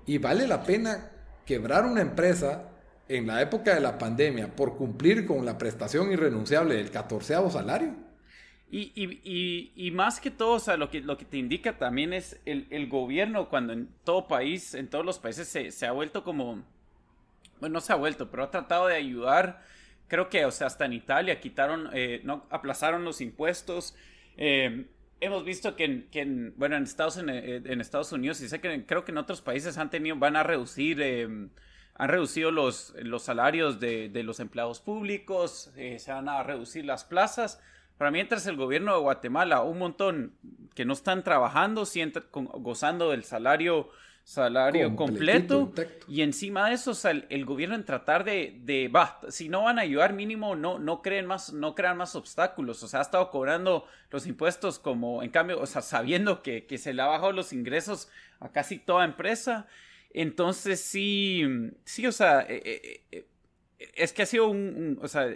[0.06, 1.10] Y vale la pena
[1.44, 2.71] quebrar una empresa
[3.08, 7.94] en la época de la pandemia por cumplir con la prestación irrenunciable del 14 salario.
[8.70, 12.14] Y, y, y, más que todo, o sea, lo que, lo que te indica también
[12.14, 15.92] es el, el gobierno cuando en todo país, en todos los países se, se, ha
[15.92, 16.64] vuelto como,
[17.60, 19.62] bueno, no se ha vuelto, pero ha tratado de ayudar,
[20.08, 23.94] creo que, o sea, hasta en Italia quitaron, eh, no, aplazaron los impuestos,
[24.38, 24.86] eh,
[25.20, 28.62] hemos visto que, en, que en, bueno, en Estados, en, en, Estados Unidos, y sé
[28.62, 31.28] que creo que en otros países han tenido, van a reducir, eh,
[31.94, 36.84] han reducido los, los salarios de, de los empleados públicos, eh, se van a reducir
[36.84, 37.60] las plazas.
[37.98, 40.34] Para mientras el gobierno de Guatemala, un montón
[40.74, 41.84] que no están trabajando,
[42.32, 43.90] gozando del salario
[44.24, 45.72] salario completo.
[46.08, 49.82] y encima de eso el, gobierno en tratar de, de va, si no van a
[49.82, 52.82] ayudar mínimo no no creen más no crean más obstáculos.
[52.82, 56.78] O sea ha estado cobrando los impuestos como en cambio o sea sabiendo que, que
[56.78, 59.66] se le ha bajado los ingresos a casi toda empresa
[60.14, 61.44] entonces sí
[61.84, 63.26] sí o sea eh, eh, eh,
[63.94, 65.26] es que ha sido un, o sea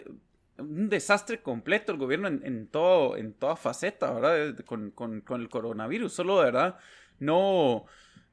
[0.59, 5.41] un desastre completo el gobierno en, en todo en toda faceta verdad con, con, con
[5.41, 6.13] el coronavirus.
[6.13, 6.79] Solo verdad
[7.19, 7.87] no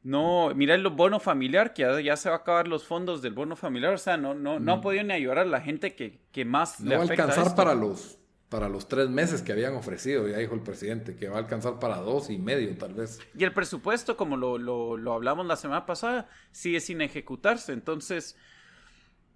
[0.03, 3.56] no, mira el bono familiar, que ya, se va a acabar los fondos del bono
[3.56, 6.43] familiar, o sea, no, no, no ha podido ni ayudar a la gente que, que
[6.43, 8.19] más no le va a alcanzar para los
[8.54, 11.80] para los tres meses que habían ofrecido, ya dijo el presidente, que va a alcanzar
[11.80, 13.18] para dos y medio tal vez.
[13.36, 18.38] Y el presupuesto, como lo, lo, lo hablamos la semana pasada, sigue sin ejecutarse, entonces...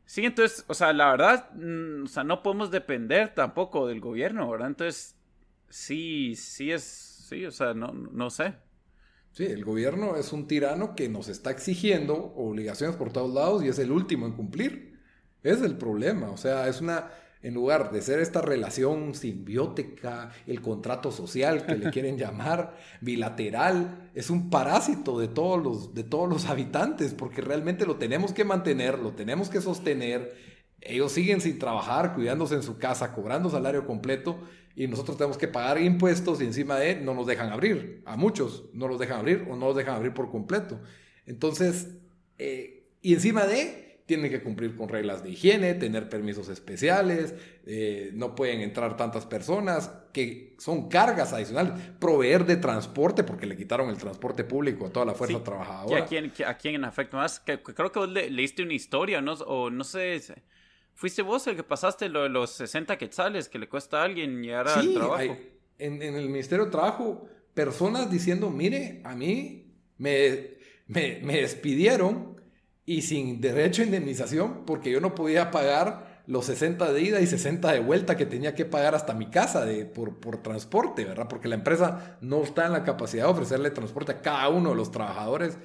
[0.06, 4.52] Sí, entonces, o sea, la verdad, mm, o sea, no podemos depender tampoco del gobierno,
[4.52, 4.68] ¿verdad?
[4.68, 5.16] Entonces,
[5.68, 8.54] sí, sí es, sí, o sea, no, no sé.
[9.32, 13.70] Sí, el gobierno es un tirano que nos está exigiendo obligaciones por todos lados y
[13.70, 15.00] es el último en cumplir.
[15.42, 16.30] Es el problema.
[16.30, 17.10] O sea, es una,
[17.48, 24.10] en lugar de ser esta relación simbiótica, el contrato social que le quieren llamar, bilateral,
[24.14, 28.44] es un parásito de todos los, de todos los habitantes, porque realmente lo tenemos que
[28.44, 30.36] mantener, lo tenemos que sostener.
[30.82, 34.38] Ellos siguen sin trabajar, cuidándose en su casa, cobrando salario completo
[34.76, 38.04] y nosotros tenemos que pagar impuestos y encima de no nos dejan abrir.
[38.06, 40.82] A muchos no los dejan abrir o no los dejan abrir por completo.
[41.26, 41.96] Entonces,
[42.40, 48.12] eh, y encima de, tienen que cumplir con reglas de higiene, tener permisos especiales, eh,
[48.14, 53.90] no pueden entrar tantas personas, que son cargas adicionales, proveer de transporte, porque le quitaron
[53.90, 56.04] el transporte público a toda la fuerza trabajadora.
[56.04, 57.42] ¿A quién, a quién afecta más?
[57.42, 59.34] Que, creo que vos leíste una historia, ¿no?
[59.34, 60.22] O no sé
[60.96, 64.42] ¿Fuiste vos el que pasaste lo de los 60 quetzales que le cuesta a alguien
[64.42, 65.38] llegar al trabajo?
[65.78, 70.56] en, en, el Ministerio de Trabajo, personas diciendo, mire, a mí me,
[70.88, 72.37] me, me, despidieron
[72.88, 77.28] y sin derecho a indemnización porque yo no podía pagar los 60 de ida y
[77.28, 81.28] 60 de vuelta que tenía que pagar hasta mi casa de, por, por transporte, ¿verdad?
[81.28, 84.78] Porque la empresa no está en la capacidad de ofrecerle transporte a cada uno de
[84.78, 85.58] los trabajadores,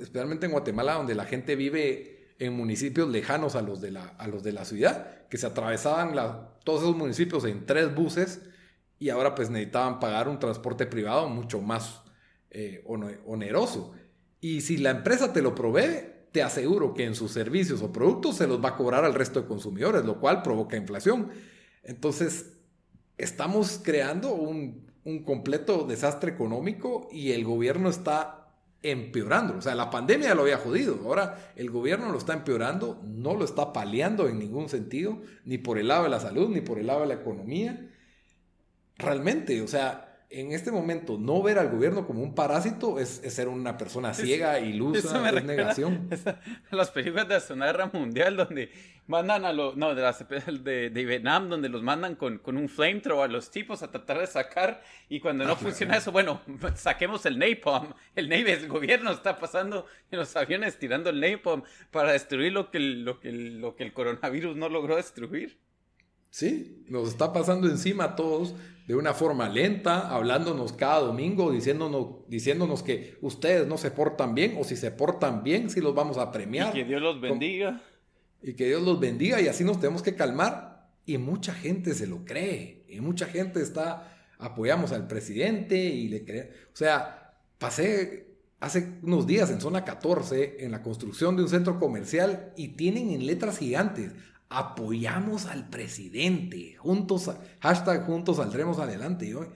[0.00, 4.26] especialmente en Guatemala, donde la gente vive en municipios lejanos a los de la, a
[4.26, 6.14] los de la ciudad, que se atravesaban
[6.64, 8.40] todos esos municipios en tres buses
[8.98, 12.02] y ahora pues necesitaban pagar un transporte privado mucho más
[12.50, 12.82] eh,
[13.26, 13.92] oneroso.
[14.40, 18.36] Y si la empresa te lo provee, te aseguro que en sus servicios o productos
[18.36, 21.30] se los va a cobrar al resto de consumidores, lo cual provoca inflación.
[21.82, 22.54] Entonces,
[23.18, 24.90] estamos creando un,
[25.26, 28.46] completo desastre económico y el gobierno está
[28.82, 29.58] empeorando.
[29.58, 31.00] O sea, la pandemia lo había jodido.
[31.04, 35.78] Ahora el gobierno lo está empeorando, no lo está paliando en ningún sentido, ni por
[35.78, 37.90] el lado de la salud, ni por el lado de la economía.
[38.96, 43.48] Realmente, o sea, en este momento no ver al gobierno como un parásito es, ser
[43.48, 46.08] una persona ciega, ilusa, es negación.
[46.70, 48.70] las películas de la Segunda Guerra Mundial donde
[49.06, 52.68] mandan a los, no, de, las, de, de, Vietnam, donde los mandan con, con un
[52.68, 56.40] flamethrower a los tipos a tratar de sacar y cuando no ah, funciona eso, bueno,
[56.76, 57.92] saquemos el napalm.
[58.14, 62.70] El Navy, el gobierno está pasando en los aviones tirando el napalm para destruir lo
[62.70, 65.58] que, lo que, lo que el coronavirus no logró destruir.
[66.32, 68.54] Sí, nos está pasando encima a todos
[68.86, 74.56] de una forma lenta, hablándonos cada domingo, diciéndonos, diciéndonos que ustedes no se portan bien
[74.58, 76.74] o si se portan bien, si los vamos a premiar.
[76.74, 77.82] Y que Dios los bendiga.
[78.42, 80.88] Y que Dios los bendiga y así nos tenemos que calmar.
[81.04, 82.86] Y mucha gente se lo cree.
[82.88, 86.50] Y mucha gente está, apoyamos al presidente y le cree.
[86.72, 91.78] O sea, pasé hace unos días en zona 14 en la construcción de un centro
[91.78, 94.12] comercial y tienen en letras gigantes,
[94.52, 99.28] apoyamos al presidente, juntos, hashtag juntos saldremos adelante.
[99.28, 99.46] Yo,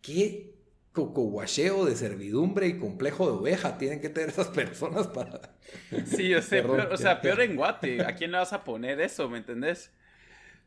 [0.00, 0.52] ¿Qué
[0.92, 5.40] cocoguacheo de servidumbre y complejo de oveja tienen que tener esas personas para...
[6.06, 8.04] Sí, o sea, peor, o sea, peor en Guate.
[8.04, 9.28] ¿A quién le vas a poner eso?
[9.28, 9.90] ¿Me entendés?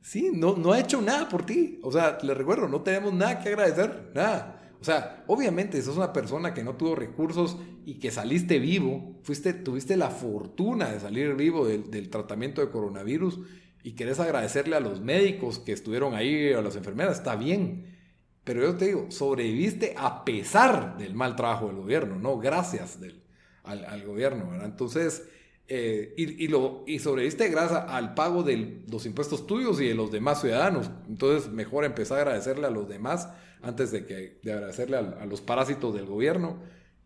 [0.01, 1.79] Sí, no, no ha hecho nada por ti.
[1.83, 4.61] O sea, le recuerdo, no tenemos nada que agradecer, nada.
[4.79, 9.53] O sea, obviamente, sos una persona que no tuvo recursos y que saliste vivo, fuiste,
[9.53, 13.39] tuviste la fortuna de salir vivo del, del tratamiento de coronavirus
[13.85, 17.95] y querés agradecerle a los médicos que estuvieron ahí, a las enfermeras, está bien.
[18.43, 23.21] Pero yo te digo, sobreviviste a pesar del mal trabajo del gobierno, no gracias del,
[23.63, 24.65] al, gobierno, ¿verdad?
[24.65, 25.29] Entonces,
[25.67, 30.11] eh, y, lo, y sobreviviste gracias al pago de los impuestos tuyos y de los
[30.11, 30.89] demás ciudadanos.
[31.07, 33.29] Entonces, mejor empezar a agradecerle a los demás
[33.61, 36.57] antes de, que, de agradecerle a, los parásitos del gobierno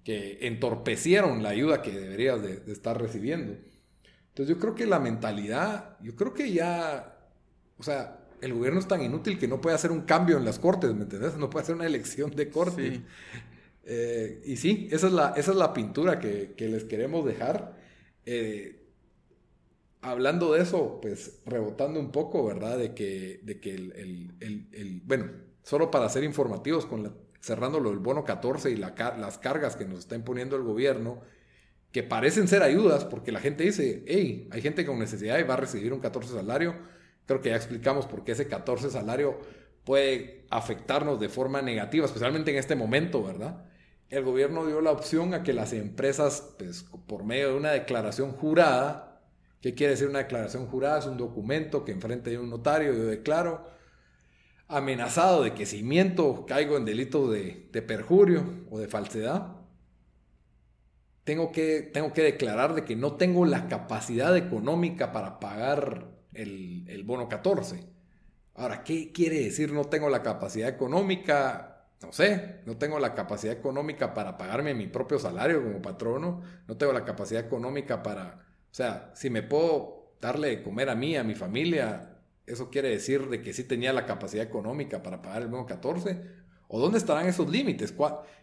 [0.06, 3.58] que entorpecieron la ayuda que deberías de, de estar recibiendo.
[4.40, 7.14] Entonces, yo creo que la mentalidad, yo creo que ya,
[7.78, 10.60] o sea, el gobierno es tan inútil que no puede hacer un cambio en las
[10.60, 11.36] cortes, ¿me entendés?
[11.36, 13.02] No puede hacer una elección de cortes.
[13.84, 17.76] Eh, y sí, esa es la, esa es la pintura que, les queremos dejar.
[18.26, 18.82] Eh,
[20.00, 22.78] hablando de eso, pues rebotando un poco, ¿verdad?
[22.78, 25.32] De que, de que el, bueno,
[25.64, 30.00] solo para ser informativos, con la, cerrándolo el bono 14 y las cargas que nos
[30.00, 31.20] está imponiendo el gobierno,
[31.92, 35.56] que parecen ser ayudas, porque la gente dice, hey, hay gente con necesidad y va
[35.56, 36.76] a recibir un 14 salario
[37.30, 39.40] Creo que ya explicamos por qué ese 14 salario
[39.84, 43.66] puede afectarnos de forma negativa, especialmente en este momento, ¿verdad?
[44.10, 48.32] El gobierno dio la opción a que las empresas, pues, por medio de una declaración
[48.32, 49.22] jurada,
[49.62, 50.98] ¿qué quiere decir una declaración jurada?
[50.98, 53.70] Es un documento que enfrente de un notario yo declaro,
[54.68, 59.59] amenazado de que si miento caigo en delitos de, de perjurio o de falsedad,
[61.30, 67.04] tengo que, tengo que declarar de que no tengo la capacidad económica para pagar el,
[67.06, 67.86] bono 14.
[68.56, 71.86] Ahora, ¿qué quiere decir no tengo la capacidad económica?
[72.02, 76.78] No sé, no tengo la capacidad económica para pagarme mi propio salario como patrono, no
[76.78, 78.40] tengo la capacidad económica para,
[78.72, 82.90] o sea, si me puedo darle de comer a mí, a mi familia, eso quiere
[82.90, 86.39] decir de que sí tenía la capacidad económica para pagar el bono 14,
[86.70, 87.94] o dónde estarán esos límites,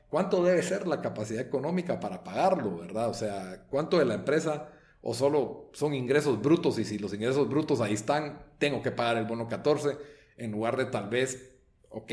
[0.08, 3.08] ¿cuánto debe ser la capacidad económica para pagarlo, verdad?
[3.08, 4.68] O sea, ¿cuánto de la empresa
[5.00, 9.16] o solo son ingresos brutos y si los ingresos brutos ahí están, tengo que pagar
[9.16, 9.96] el bono 14
[10.36, 11.56] en lugar de tal vez,
[11.88, 12.12] ok,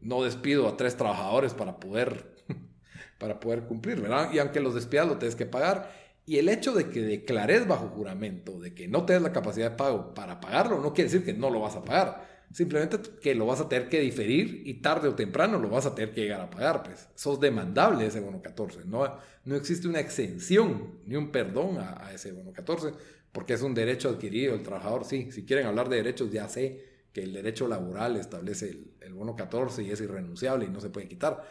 [0.00, 2.34] no despido a tres trabajadores para poder,
[3.20, 4.32] para poder cumplir, ¿verdad?
[4.32, 5.92] Y aunque los despidas lo tienes que pagar.
[6.26, 9.76] Y el hecho de que declares bajo juramento de que no tienes la capacidad de
[9.76, 12.31] pago para pagarlo, no quiere decir que no lo vas a pagar.
[12.52, 15.94] Simplemente que lo vas a tener que diferir y tarde o temprano lo vas a
[15.94, 17.08] tener que llegar a pagar, pues.
[17.14, 18.84] Sos demandable ese bono 14.
[18.84, 22.92] No, no existe una exención ni un perdón a, ese bono 14
[23.32, 25.04] porque es un derecho adquirido el trabajador.
[25.04, 26.84] Sí, si quieren hablar de derechos, ya sé
[27.14, 30.90] que el derecho laboral establece el, el bono 14 y es irrenunciable y no se
[30.90, 31.42] puede quitar.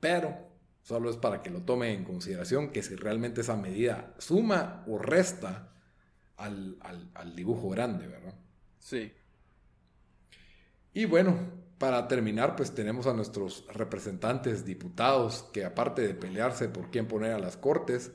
[0.00, 0.36] Pero
[0.82, 4.98] solo es para que lo tome en consideración que si realmente esa medida suma o
[4.98, 5.72] resta
[6.36, 8.34] al, al, al dibujo grande, ¿verdad?
[8.80, 9.12] Sí.
[10.92, 11.38] Y bueno,
[11.78, 17.32] para terminar, pues tenemos a nuestros representantes diputados que aparte de pelearse por quién poner
[17.32, 18.12] a las cortes,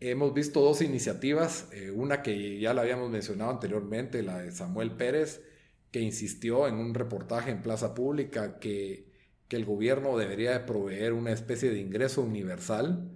[0.00, 4.92] hemos visto dos iniciativas, eh, una que ya la habíamos mencionado anteriormente, la de Samuel
[4.92, 5.42] Pérez,
[5.90, 9.12] que insistió en un reportaje en Plaza Pública que,
[9.48, 13.10] que el gobierno debería de proveer una especie de ingreso universal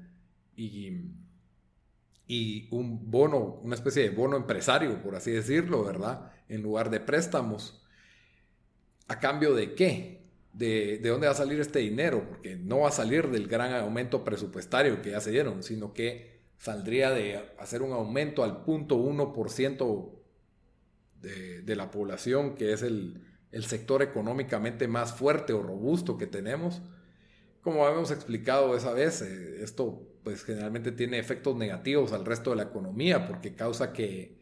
[0.57, 1.13] y,
[2.27, 6.33] y un bono, una especie de bono empresario, por así decirlo, ¿verdad?
[6.49, 7.80] En lugar de préstamos
[9.11, 10.21] ¿A cambio de qué?
[10.53, 12.29] De, dónde va a salir este dinero?
[12.29, 16.43] Porque no va a salir del gran aumento presupuestario que ya se dieron, sino que
[16.59, 20.13] saldría de hacer un aumento al 0.1%
[21.23, 23.21] de, de la población, que es el,
[23.63, 26.81] sector económicamente más fuerte o robusto que tenemos.
[27.63, 32.57] Como habíamos explicado esa vez, eh, esto pues generalmente tiene efectos negativos al resto de
[32.57, 34.40] la economía porque causa que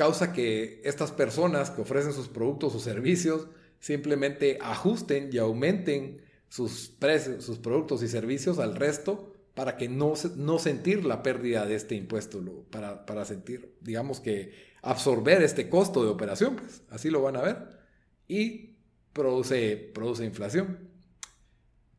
[0.00, 3.48] causa que estas personas que ofrecen sus productos o servicios
[3.80, 10.14] simplemente ajusten y aumenten sus precios, sus productos y servicios al resto para que no,
[10.36, 16.02] no sentir la pérdida de este impuesto, para, para sentir, digamos que absorber este costo
[16.02, 17.58] de operación, pues así lo van a ver,
[18.26, 18.78] y
[19.12, 20.78] produce, produce inflación.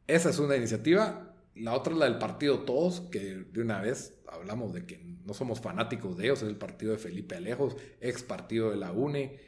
[0.08, 1.36] Esa es una iniciativa.
[1.54, 5.36] La otra es la del partido Todos, que de una vez hablamos de que no
[5.36, 9.40] somos fanáticos de ellos, es el partido de Felipe Alejos, ex partido de la UNE.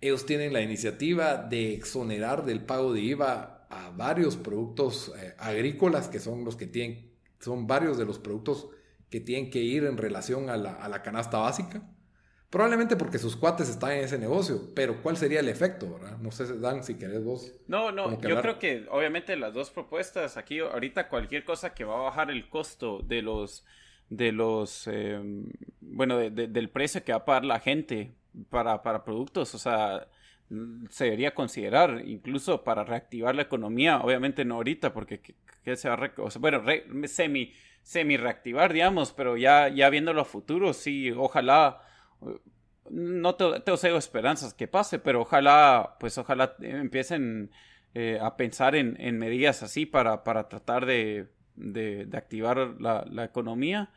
[0.00, 6.06] Ellos tienen la iniciativa de exonerar del pago de IVA a varios productos eh, agrícolas
[6.06, 8.68] que son los que tienen, son varios de los productos
[9.10, 11.82] que tienen que ir en relación a la, a la canasta básica.
[12.50, 16.18] Probablemente porque sus cuates están en ese negocio, pero ¿cuál sería el efecto, verdad?
[16.18, 17.52] No sé, Dan, si querés vos.
[17.66, 21.98] No, no, yo creo que obviamente las dos propuestas, aquí ahorita cualquier cosa que va
[21.98, 23.64] a bajar el costo de los,
[24.10, 25.50] de los, em,
[25.80, 28.14] bueno, del precio que va a pagar la gente
[28.50, 30.08] para, para productos, o sea,
[30.90, 35.20] se debería considerar incluso para reactivar la economía, obviamente no ahorita, porque
[35.64, 36.62] ¿qué, se va a, o bueno,
[37.06, 37.52] semi,
[37.82, 41.80] semi reactivar, digamos, pero ya, ya viéndolo a futuro, sí, ojalá
[42.90, 47.50] no tengo, tengo esperanzas que pase, pero ojalá, pues ojalá empiecen
[47.94, 53.90] eh, a pensar en, medidas así para, para tratar de, de, activar la, la economía.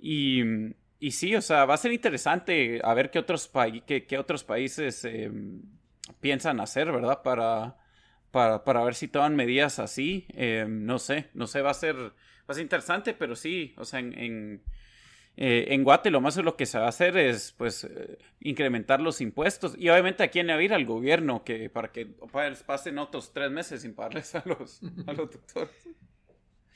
[0.00, 0.42] Y,
[1.00, 3.50] y, sí, o sea, va a ser interesante a ver qué otros,
[3.86, 5.62] qué, otros países em,
[6.20, 7.22] piensan hacer, ¿verdad?
[7.22, 7.76] Para,
[8.30, 10.26] para, para, ver si toman medidas así.
[10.34, 12.12] Em, no sé, no sé, va a ser, va
[12.48, 14.62] a ser interesante, pero sí, o sea, en
[15.40, 19.00] eh, en Guate lo más lo que se va a hacer es pues eh, incrementar
[19.00, 22.06] los impuestos y obviamente a quién le va a ir al gobierno que para que
[22.66, 25.88] pasen otros tres meses sin pagarles a los, a los doctores.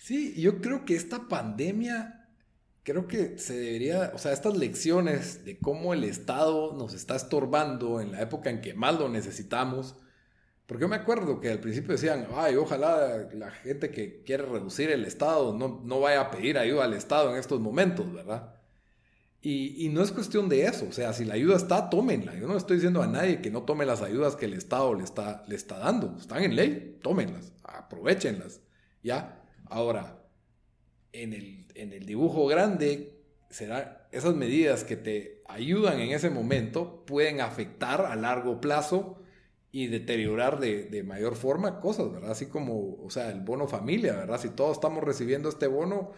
[0.02, 2.28] Sí, yo creo que esta pandemia,
[2.82, 8.00] creo que se debería, o sea, estas lecciones de cómo el Estado nos está estorbando
[8.00, 9.94] en la época en que más lo necesitamos,
[10.66, 14.90] porque yo me acuerdo que al principio decían, ay, ojalá la gente que quiere reducir
[14.90, 18.56] el Estado no, no vaya a pedir ayuda al Estado en estos momentos, ¿verdad?
[19.40, 22.34] Y, y, no es cuestión de eso, o sea, si la ayuda está, tómenla.
[22.36, 25.04] Yo no estoy diciendo a nadie que no tome las ayudas que el Estado le
[25.04, 26.16] está, le está dando.
[26.18, 28.60] Están en ley, tómenlas, aprovechenlas.
[29.02, 29.41] ¿Ya?
[29.72, 30.22] Ahora,
[31.12, 37.04] en el, en el dibujo grande, será, esas medidas que te ayudan en ese momento
[37.06, 39.18] pueden afectar a largo plazo
[39.70, 42.32] y deteriorar de, mayor forma cosas, ¿verdad?
[42.32, 44.38] Así como, o sea, el bono familia, ¿verdad?
[44.38, 46.12] Si todos estamos recibiendo este bono,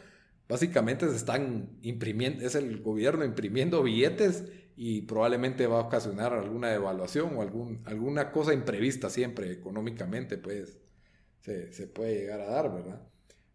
[0.49, 4.45] básicamente se están imprimiendo, es el gobierno imprimiendo billetes
[4.77, 10.77] y probablemente va a ocasionar alguna devaluación o algún, alguna cosa imprevista siempre económicamente, pues
[11.41, 13.14] se, se puede llegar a dar, ¿verdad?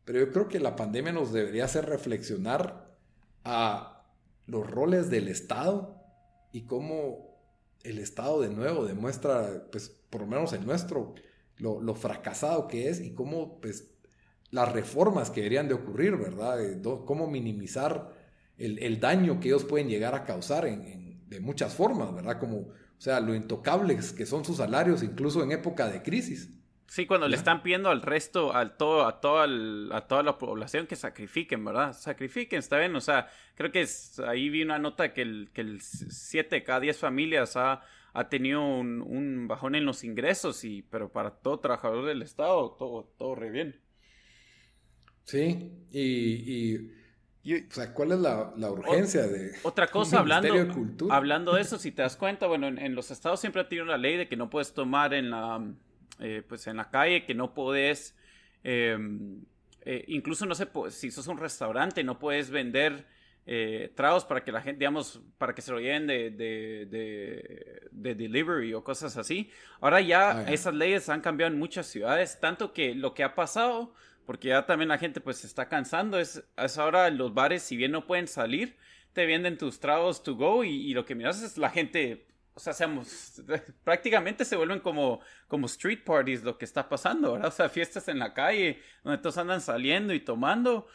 [0.10, 2.98] Pero yo creo que la pandemia nos debería hacer reflexionar
[3.44, 4.08] a
[4.48, 6.04] los roles del Estado
[6.52, 7.40] y cómo
[7.84, 11.14] el Estado de nuevo demuestra, pues por lo menos el nuestro,
[11.58, 13.92] lo, fracasado que es y cómo pues
[14.50, 16.58] las reformas que deberían de ocurrir, ¿verdad?
[17.06, 18.12] cómo minimizar
[18.58, 22.40] el, daño que ellos pueden llegar a causar en, de muchas formas, ¿verdad?
[22.40, 26.50] Como, o sea, lo intocables que son sus salarios incluso en época de crisis.
[26.90, 29.46] Sí, cuando le están pidiendo al resto, al todo, a, toda
[29.96, 31.94] a toda la población que sacrifiquen, ¿verdad?
[31.94, 32.96] Sacrifiquen, está bien.
[32.96, 33.86] O sea, creo que
[34.28, 37.84] ahí vi una nota que el, que el 7 de cada 10 familias ha,
[38.14, 43.14] ha tenido un, bajón en los ingresos, y, pero para todo trabajador del Estado, todo,
[43.20, 43.80] todo re bien.
[45.26, 46.76] Sí, y,
[47.44, 49.52] y, o sea, ¿cuál es la, la urgencia de...
[49.62, 53.12] Otra cosa, hablando, de hablando de eso, si te das cuenta, bueno, en, en los
[53.12, 55.62] estados siempre ha tenido la ley de que no puedes tomar en la
[56.20, 58.16] eh, pues en la calle, que no puedes,
[58.64, 59.42] em,
[59.82, 63.06] eh, incluso no sé, si sos un restaurante, no puedes vender
[63.46, 68.16] eh, tragos para que la gente, digamos, para que se lo lleven de, de, de,
[68.16, 69.50] delivery o cosas así.
[69.82, 73.34] Ahora ya ah, esas leyes han cambiado en muchas ciudades, tanto que lo que ha
[73.34, 73.96] pasado,
[74.26, 77.76] porque ya también la gente pues se está cansando, es, es ahora los bares, si
[77.76, 78.78] bien no pueden salir,
[79.14, 82.29] te venden tus tragos to go y, y lo que miras es la gente
[82.60, 83.42] o sea, seamos,
[83.86, 87.48] prácticamente se vuelven como, como street parties lo que está pasando, ¿verdad?
[87.48, 90.86] O sea, fiestas en la calle, donde todos andan saliendo y tomando.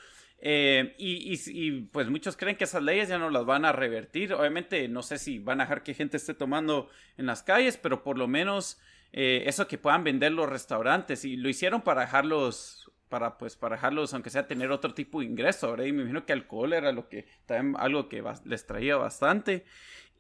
[0.40, 4.34] Eh, y, pues muchos creen que esas leyes ya no las van a revertir.
[4.34, 8.02] Obviamente no sé si van a dejar que gente esté tomando en las calles, pero
[8.02, 8.78] por lo menos
[9.14, 11.24] eh, eso que puedan vender los restaurantes.
[11.24, 15.26] Y lo hicieron para dejarlos, para pues para dejarlos, aunque sea tener otro tipo de
[15.26, 15.86] ingreso, ¿verdad?
[15.86, 19.64] Y me imagino que alcohol era lo que también algo que les traía bastante.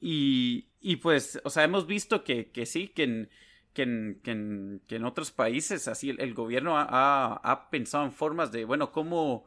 [0.00, 3.30] Y, y pues, o sea, hemos visto que, que sí, que en,
[3.72, 8.12] que en, que en, que en otros países así el, gobierno ha, ha, pensado en
[8.12, 9.46] formas de, bueno, cómo,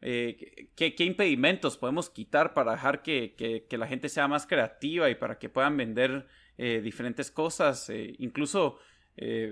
[0.00, 5.10] eh, qué, qué, impedimentos podemos quitar para dejar que, que, la gente sea más creativa
[5.10, 6.26] y para que puedan vender
[6.58, 8.78] eh, diferentes cosas, eh, incluso...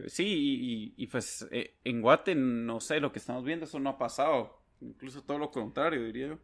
[0.07, 3.99] sí, y, y pues en Guate, no sé, lo que estamos viendo, eso no ha
[3.99, 4.61] pasado.
[4.81, 6.39] Incluso todo lo contrario, diría yo.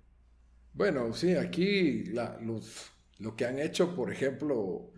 [0.72, 2.90] Bueno, sí, aquí la, los,
[3.21, 4.91] lo que han hecho, por ejemplo,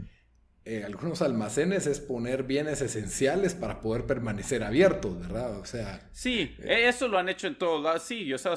[0.64, 5.59] eh, algunos almacenes es poner bienes esenciales para poder permanecer abiertos, ¿verdad?
[5.59, 6.09] O sea...
[6.12, 8.57] Sí, eh, eso lo han hecho en todos lados, sí, o sea,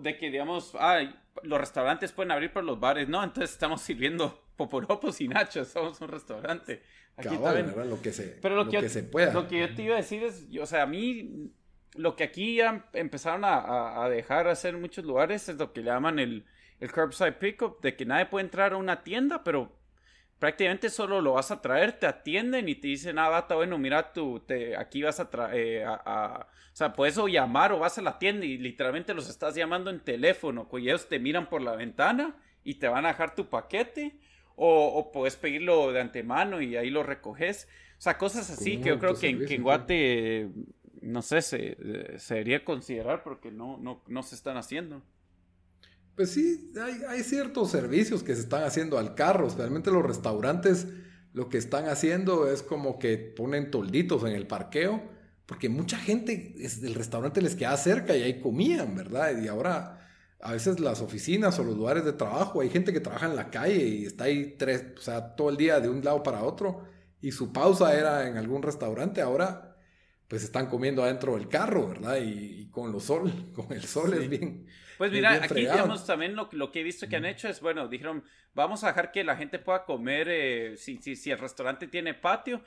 [0.00, 1.00] de que digamos, ah,
[1.42, 6.00] los restaurantes pueden abrir, pero los bares no, entonces estamos sirviendo poporopos y nachos, somos
[6.00, 6.82] un restaurante.
[7.18, 7.74] Aquí también.
[7.88, 9.32] Lo que se, Pero lo, que, se pueda.
[9.32, 11.50] Lo que yo te iba a decir es, o sea, a mí,
[11.94, 15.80] lo que aquí ya empezaron a, a, dejar hacer en muchos lugares es lo que
[15.80, 16.46] le llaman el,
[16.80, 19.72] el curbside pickup, de que nadie puede entrar a una tienda, pero
[20.38, 24.12] prácticamente solo lo vas a traer, te atienden y te dicen, ah, bata, bueno, mira,
[24.12, 27.96] tú, te, aquí vas a traer, eh, a, o sea, puedes o llamar o vas
[27.98, 31.62] a la tienda y literalmente los estás llamando en teléfono, pues ellos te miran por
[31.62, 34.18] la ventana y te van a dejar tu paquete,
[34.56, 37.68] o, o puedes pedirlo de antemano y ahí lo recoges,
[37.98, 40.50] o sea, cosas así que yo creo que, en, Guate,
[41.00, 45.02] no sé, se, se, debería considerar porque no, no, no se están haciendo.
[46.16, 46.72] Pues sí,
[47.08, 50.86] hay, ciertos servicios que se están haciendo al carro, especialmente los restaurantes.
[51.34, 55.02] Lo que están haciendo es como que ponen tolditos en el parqueo,
[55.44, 59.38] porque mucha gente del restaurante les queda cerca y ahí comían, ¿verdad?
[59.42, 60.08] Y ahora
[60.40, 63.50] a veces las oficinas o los lugares de trabajo, hay gente que trabaja en la
[63.50, 66.84] calle y está ahí tres, o sea, todo el día de un lado para otro
[67.20, 69.76] y su pausa era en algún restaurante, ahora
[70.28, 72.18] pues están comiendo adentro del carro, ¿verdad?
[72.22, 74.66] Y, con los sol, con el sol es bien
[74.98, 77.88] pues mira, aquí digamos también lo, lo, que he visto que han hecho es, bueno,
[77.88, 78.24] dijeron,
[78.54, 82.14] vamos a dejar que la gente pueda comer eh, si, si, si el restaurante tiene
[82.14, 82.62] patio.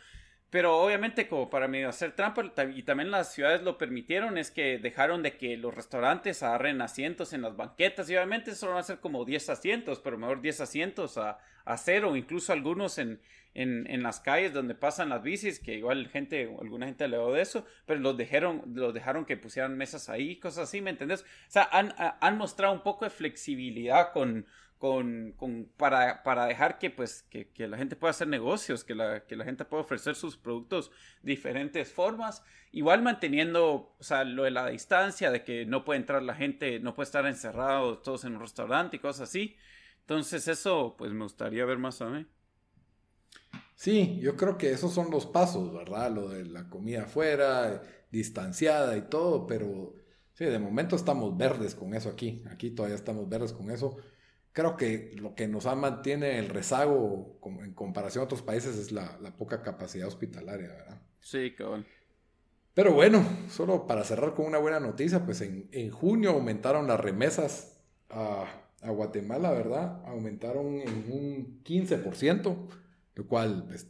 [0.50, 2.44] Pero obviamente como para medio hacer trampa,
[2.76, 7.34] y también las ciudades lo permitieron, es que dejaron de que los restaurantes agarren asientos
[7.34, 10.62] en las banquetas, y obviamente eso van a ser como 10 asientos, pero mejor 10
[10.62, 13.22] asientos a, a cero, incluso algunos en,
[13.54, 17.42] en, en, las calles donde pasan las bicis, que igual gente, alguna gente le de
[17.42, 21.22] eso, pero los dejaron, los dejaron que pusieran mesas ahí, cosas así, ¿me entendés?
[21.22, 24.46] O sea, han, han mostrado un poco de flexibilidad con,
[24.80, 28.96] con, con, para, para dejar que, pues, que, que, la gente pueda hacer negocios, que
[28.96, 30.90] la, que la gente pueda ofrecer sus productos
[31.22, 36.00] de diferentes formas, igual manteniendo, o sea, lo de la distancia, de que no puede
[36.00, 39.58] entrar la gente, no puede estar encerrados todos en un restaurante y cosas así.
[40.00, 42.26] Entonces eso, pues me gustaría ver más a mí.
[43.80, 46.12] Sí, yo creo que esos son los pasos, ¿verdad?
[46.12, 49.96] Lo de la comida afuera, distanciada y todo, pero
[50.34, 52.44] sí, de momento estamos verdes con eso aquí.
[52.52, 53.96] Aquí todavía estamos verdes con eso.
[54.52, 59.18] Creo que lo que nos mantiene el rezago en comparación a otros países es la,
[59.38, 61.02] poca capacidad hospitalaria, ¿verdad?
[61.22, 61.86] Sí, cabrón.
[62.74, 67.00] Pero bueno, solo para cerrar con una buena noticia, pues en, en junio aumentaron las
[67.00, 68.44] remesas a,
[68.82, 70.06] a Guatemala, ¿verdad?
[70.06, 72.58] Aumentaron en un 15%
[73.20, 73.88] lo cual pues,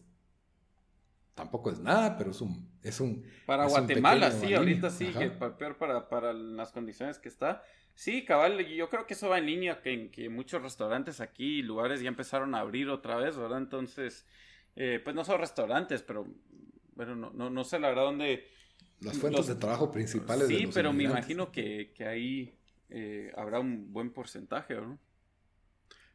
[1.36, 2.68] tampoco es nada, pero es un...
[2.82, 7.62] Es un para Guatemala, sí, ahorita sí, que peor para, para las condiciones que está.
[7.94, 12.00] Sí, cabal, yo creo que eso va en línea que, que muchos restaurantes aquí, lugares
[12.00, 13.58] ya empezaron a abrir otra vez, ¿verdad?
[13.58, 14.26] Entonces,
[14.78, 16.26] eh, pues no son restaurantes, pero
[16.96, 18.48] bueno, no, no, no sé la verdad dónde...
[19.02, 20.48] Las fuentes de trabajo principales.
[20.48, 22.58] Sí, pero me imagino que, que ahí
[22.90, 24.98] eh, habrá un buen porcentaje, ¿no?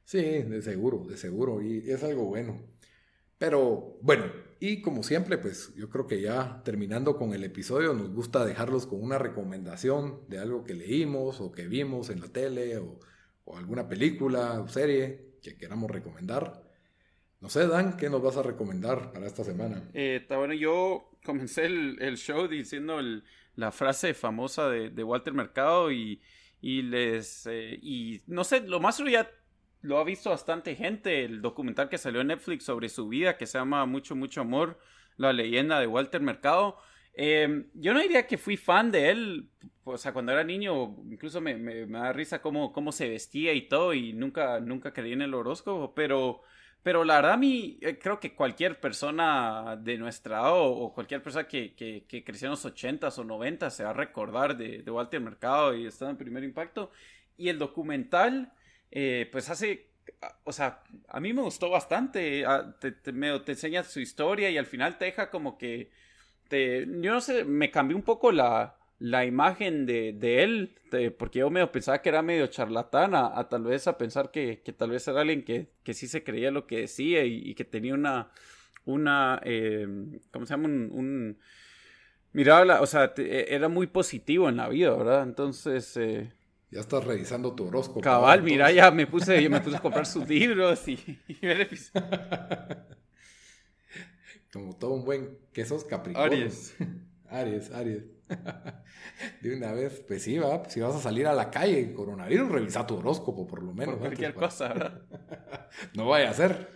[0.05, 2.59] Sí, de seguro, de seguro, y es algo bueno.
[3.39, 4.25] Pero bueno,
[4.61, 8.87] y como siempre, pues yo creo que ya terminando con el episodio, nos gusta dejarlos
[8.87, 12.99] con una recomendación de algo que leímos o que vimos en la tele o,
[13.55, 16.63] alguna película o serie que queramos recomendar.
[17.41, 19.91] No sé, Dan, ¿qué nos vas a recomendar para esta semana?
[19.93, 22.99] Eh, bueno, yo comencé el, show diciendo
[23.57, 26.23] la frase famosa de, Walter Mercado y,
[26.63, 27.47] les...
[27.47, 29.31] Eh, y no sé, lo más ya
[29.85, 33.47] lo ha visto bastante gente, el documental que salió en Netflix sobre su vida, que
[33.47, 34.79] se llama Mucho, mucho amor,
[35.19, 36.79] la leyenda de Walter Mercado.
[37.13, 39.51] Em, yo no diría que fui fan de él,
[39.85, 43.69] o sea, cuando era niño, incluso me, me, da risa cómo, cómo se vestía y
[43.69, 46.41] todo, y nunca, nunca creí en el horóscopo, pero,
[46.83, 51.23] pero la verdad a mí eh, creo que cualquier persona de nuestra edad o, cualquier
[51.23, 54.83] persona que, que, que, creció en los 80s o 90 se va a recordar de,
[54.83, 56.91] de Walter Mercado y está en primer impacto.
[57.37, 58.53] Y el documental
[58.97, 59.89] eh, pues hace,
[60.45, 64.67] o sea, a mí me gustó bastante, ah, te, te, enseña su historia y al
[64.67, 65.91] final te deja como que,
[66.47, 70.77] te, yo no sé, me cambió un poco la, la imagen de, de él,
[71.19, 74.91] porque yo medio pensaba que era medio charlatán, a, tal vez a pensar que, tal
[74.91, 78.31] vez era alguien que, que sí se creía lo que decía y, que tenía una,
[78.85, 79.89] una, eh,
[80.31, 80.69] ¿cómo se llama?
[80.69, 81.37] Un,
[82.33, 85.25] miraba, o sea, era muy positivo en la vida, ¿verdad?
[85.25, 86.33] Entonces, eh,
[86.75, 88.01] ya estás revisando tu horóscopo.
[88.01, 91.69] Cabal, mira, ya me puse, yo me puse a comprar sus libros y, ver
[94.53, 96.37] Como todo un buen quesos Capricornio.
[96.37, 96.75] Aries.
[97.29, 98.03] Aries, Aries.
[99.41, 102.85] De una vez, pues sí, va, si vas a salir a la calle coronavirus, revisa
[102.85, 103.95] tu horóscopo por lo menos.
[103.95, 105.03] Por cualquier cosa, ¿verdad?
[105.95, 106.71] no vaya a ser.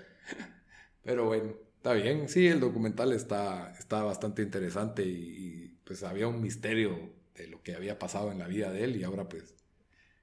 [1.03, 2.29] Pero bueno, está bien.
[2.29, 7.63] Sí, el documental está, está bastante interesante y, y pues había un misterio de lo
[7.63, 9.58] que había pasado en la vida de él y ahora pues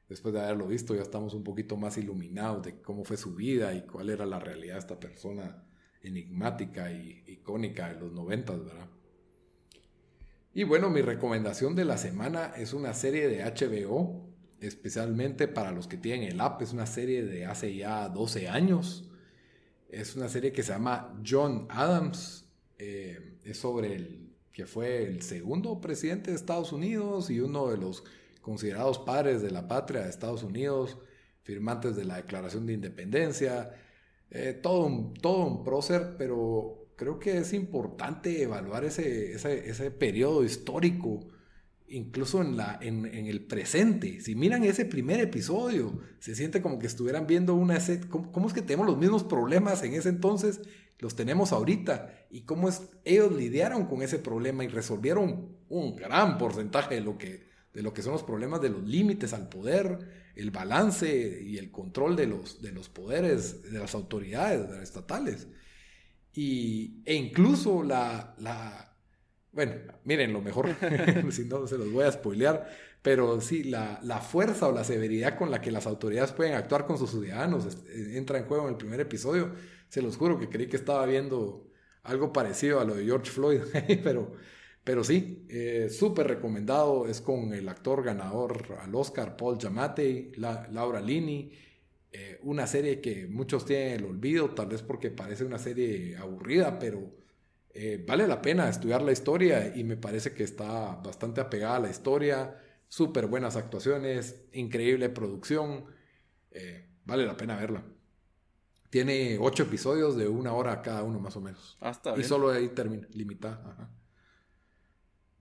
[0.10, 3.74] después de haberlo visto, ya estamos un poquito más iluminados de cómo fue su vida
[3.74, 5.64] y cuál era la realidad de esta persona
[6.02, 8.88] enigmática y icónica de los noventas, ¿verdad?
[10.54, 14.30] Y bueno, mi recomendación de la semana es una serie de HBO,
[14.62, 19.10] especialmente para los que tienen el app, es una serie de hace ya 12 años.
[19.90, 22.48] Es una serie que se llama John Adams,
[22.78, 27.78] eh, es sobre el que fue el segundo presidente de Estados Unidos y uno de
[27.78, 28.06] los
[28.46, 31.00] considerados padres de la patria de Estados Unidos,
[31.42, 33.72] firmantes de la Declaración de Independencia,
[34.30, 40.44] eh, todo, un, todo un prócer, pero creo que es importante evaluar ese, ese, periodo
[40.44, 41.26] histórico,
[41.88, 44.22] incluso en, la, en, el presente.
[44.22, 47.80] Si miran ese primer episodio, se siente como que estuvieran viendo una...
[48.10, 50.62] ¿Cómo, cómo es que tenemos los mismos problemas en ese entonces?
[51.00, 52.28] Los tenemos ahorita.
[52.30, 57.18] Y cómo es, ellos lidiaron con ese problema y resolvieron un gran porcentaje de lo
[57.18, 61.58] que de lo que son los problemas de los límites al poder, el balance y
[61.58, 65.48] el control de los, de los poderes de las autoridades estatales.
[66.34, 68.98] Y, e incluso la, la,
[69.52, 69.74] bueno,
[70.06, 70.70] miren, lo mejor,
[71.32, 72.70] si no se los voy a spoilear,
[73.02, 76.86] pero sí, la, la, fuerza o la severidad con la que las autoridades pueden actuar
[76.86, 79.54] con sus ciudadanos entra en juego en el primer episodio.
[79.90, 81.70] Se los juro que creí que estaba viendo
[82.04, 83.62] algo parecido a lo de George Floyd,
[84.04, 84.34] pero
[84.86, 87.08] pero sí, eh, súper recomendado.
[87.08, 91.52] Es con el actor ganador al Oscar, Paul Giamatti, Laura Lini.
[92.12, 96.78] Eh, una serie que muchos tienen el olvido, tal vez porque parece una serie aburrida,
[96.78, 97.12] pero
[97.74, 101.80] eh, vale la pena estudiar la historia y me parece que está bastante apegada a
[101.80, 102.56] la historia.
[102.88, 105.86] Súper buenas actuaciones, increíble producción.
[107.06, 107.84] vale la pena verla.
[108.92, 111.76] Tiene ocho episodios de una hora cada uno más o menos.
[111.82, 113.90] Hasta y solo ahí termina, limitada.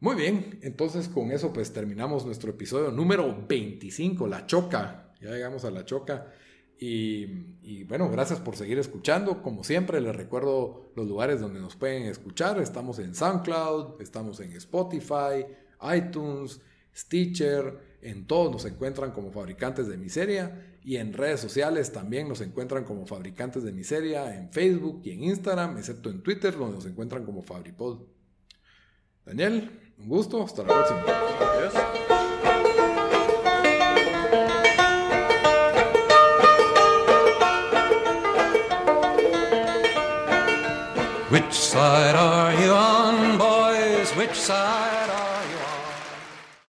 [0.04, 5.14] Muy bien, entonces con eso pues terminamos nuestro episodio número 25, La Choca.
[5.18, 6.30] Ya llegamos a La Choca.
[6.78, 9.40] Y, bueno, gracias por seguir escuchando.
[9.40, 12.60] Como siempre, les recuerdo los lugares donde nos pueden escuchar.
[12.60, 15.46] Estamos en SoundCloud, estamos en Spotify,
[15.96, 16.60] iTunes,
[16.94, 17.96] Stitcher.
[18.02, 20.76] En todos nos encuentran como fabricantes de miseria.
[20.82, 25.24] Y en redes sociales también nos encuentran como fabricantes de miseria en Facebook y en
[25.24, 28.02] Instagram, excepto en Twitter, donde nos encuentran como Fabripod.
[29.24, 31.00] Daniel, un gusto, hasta la próxima.
[31.00, 31.74] Adiós.
[41.30, 44.14] Which side are you on, boys?
[44.16, 44.83] Which side?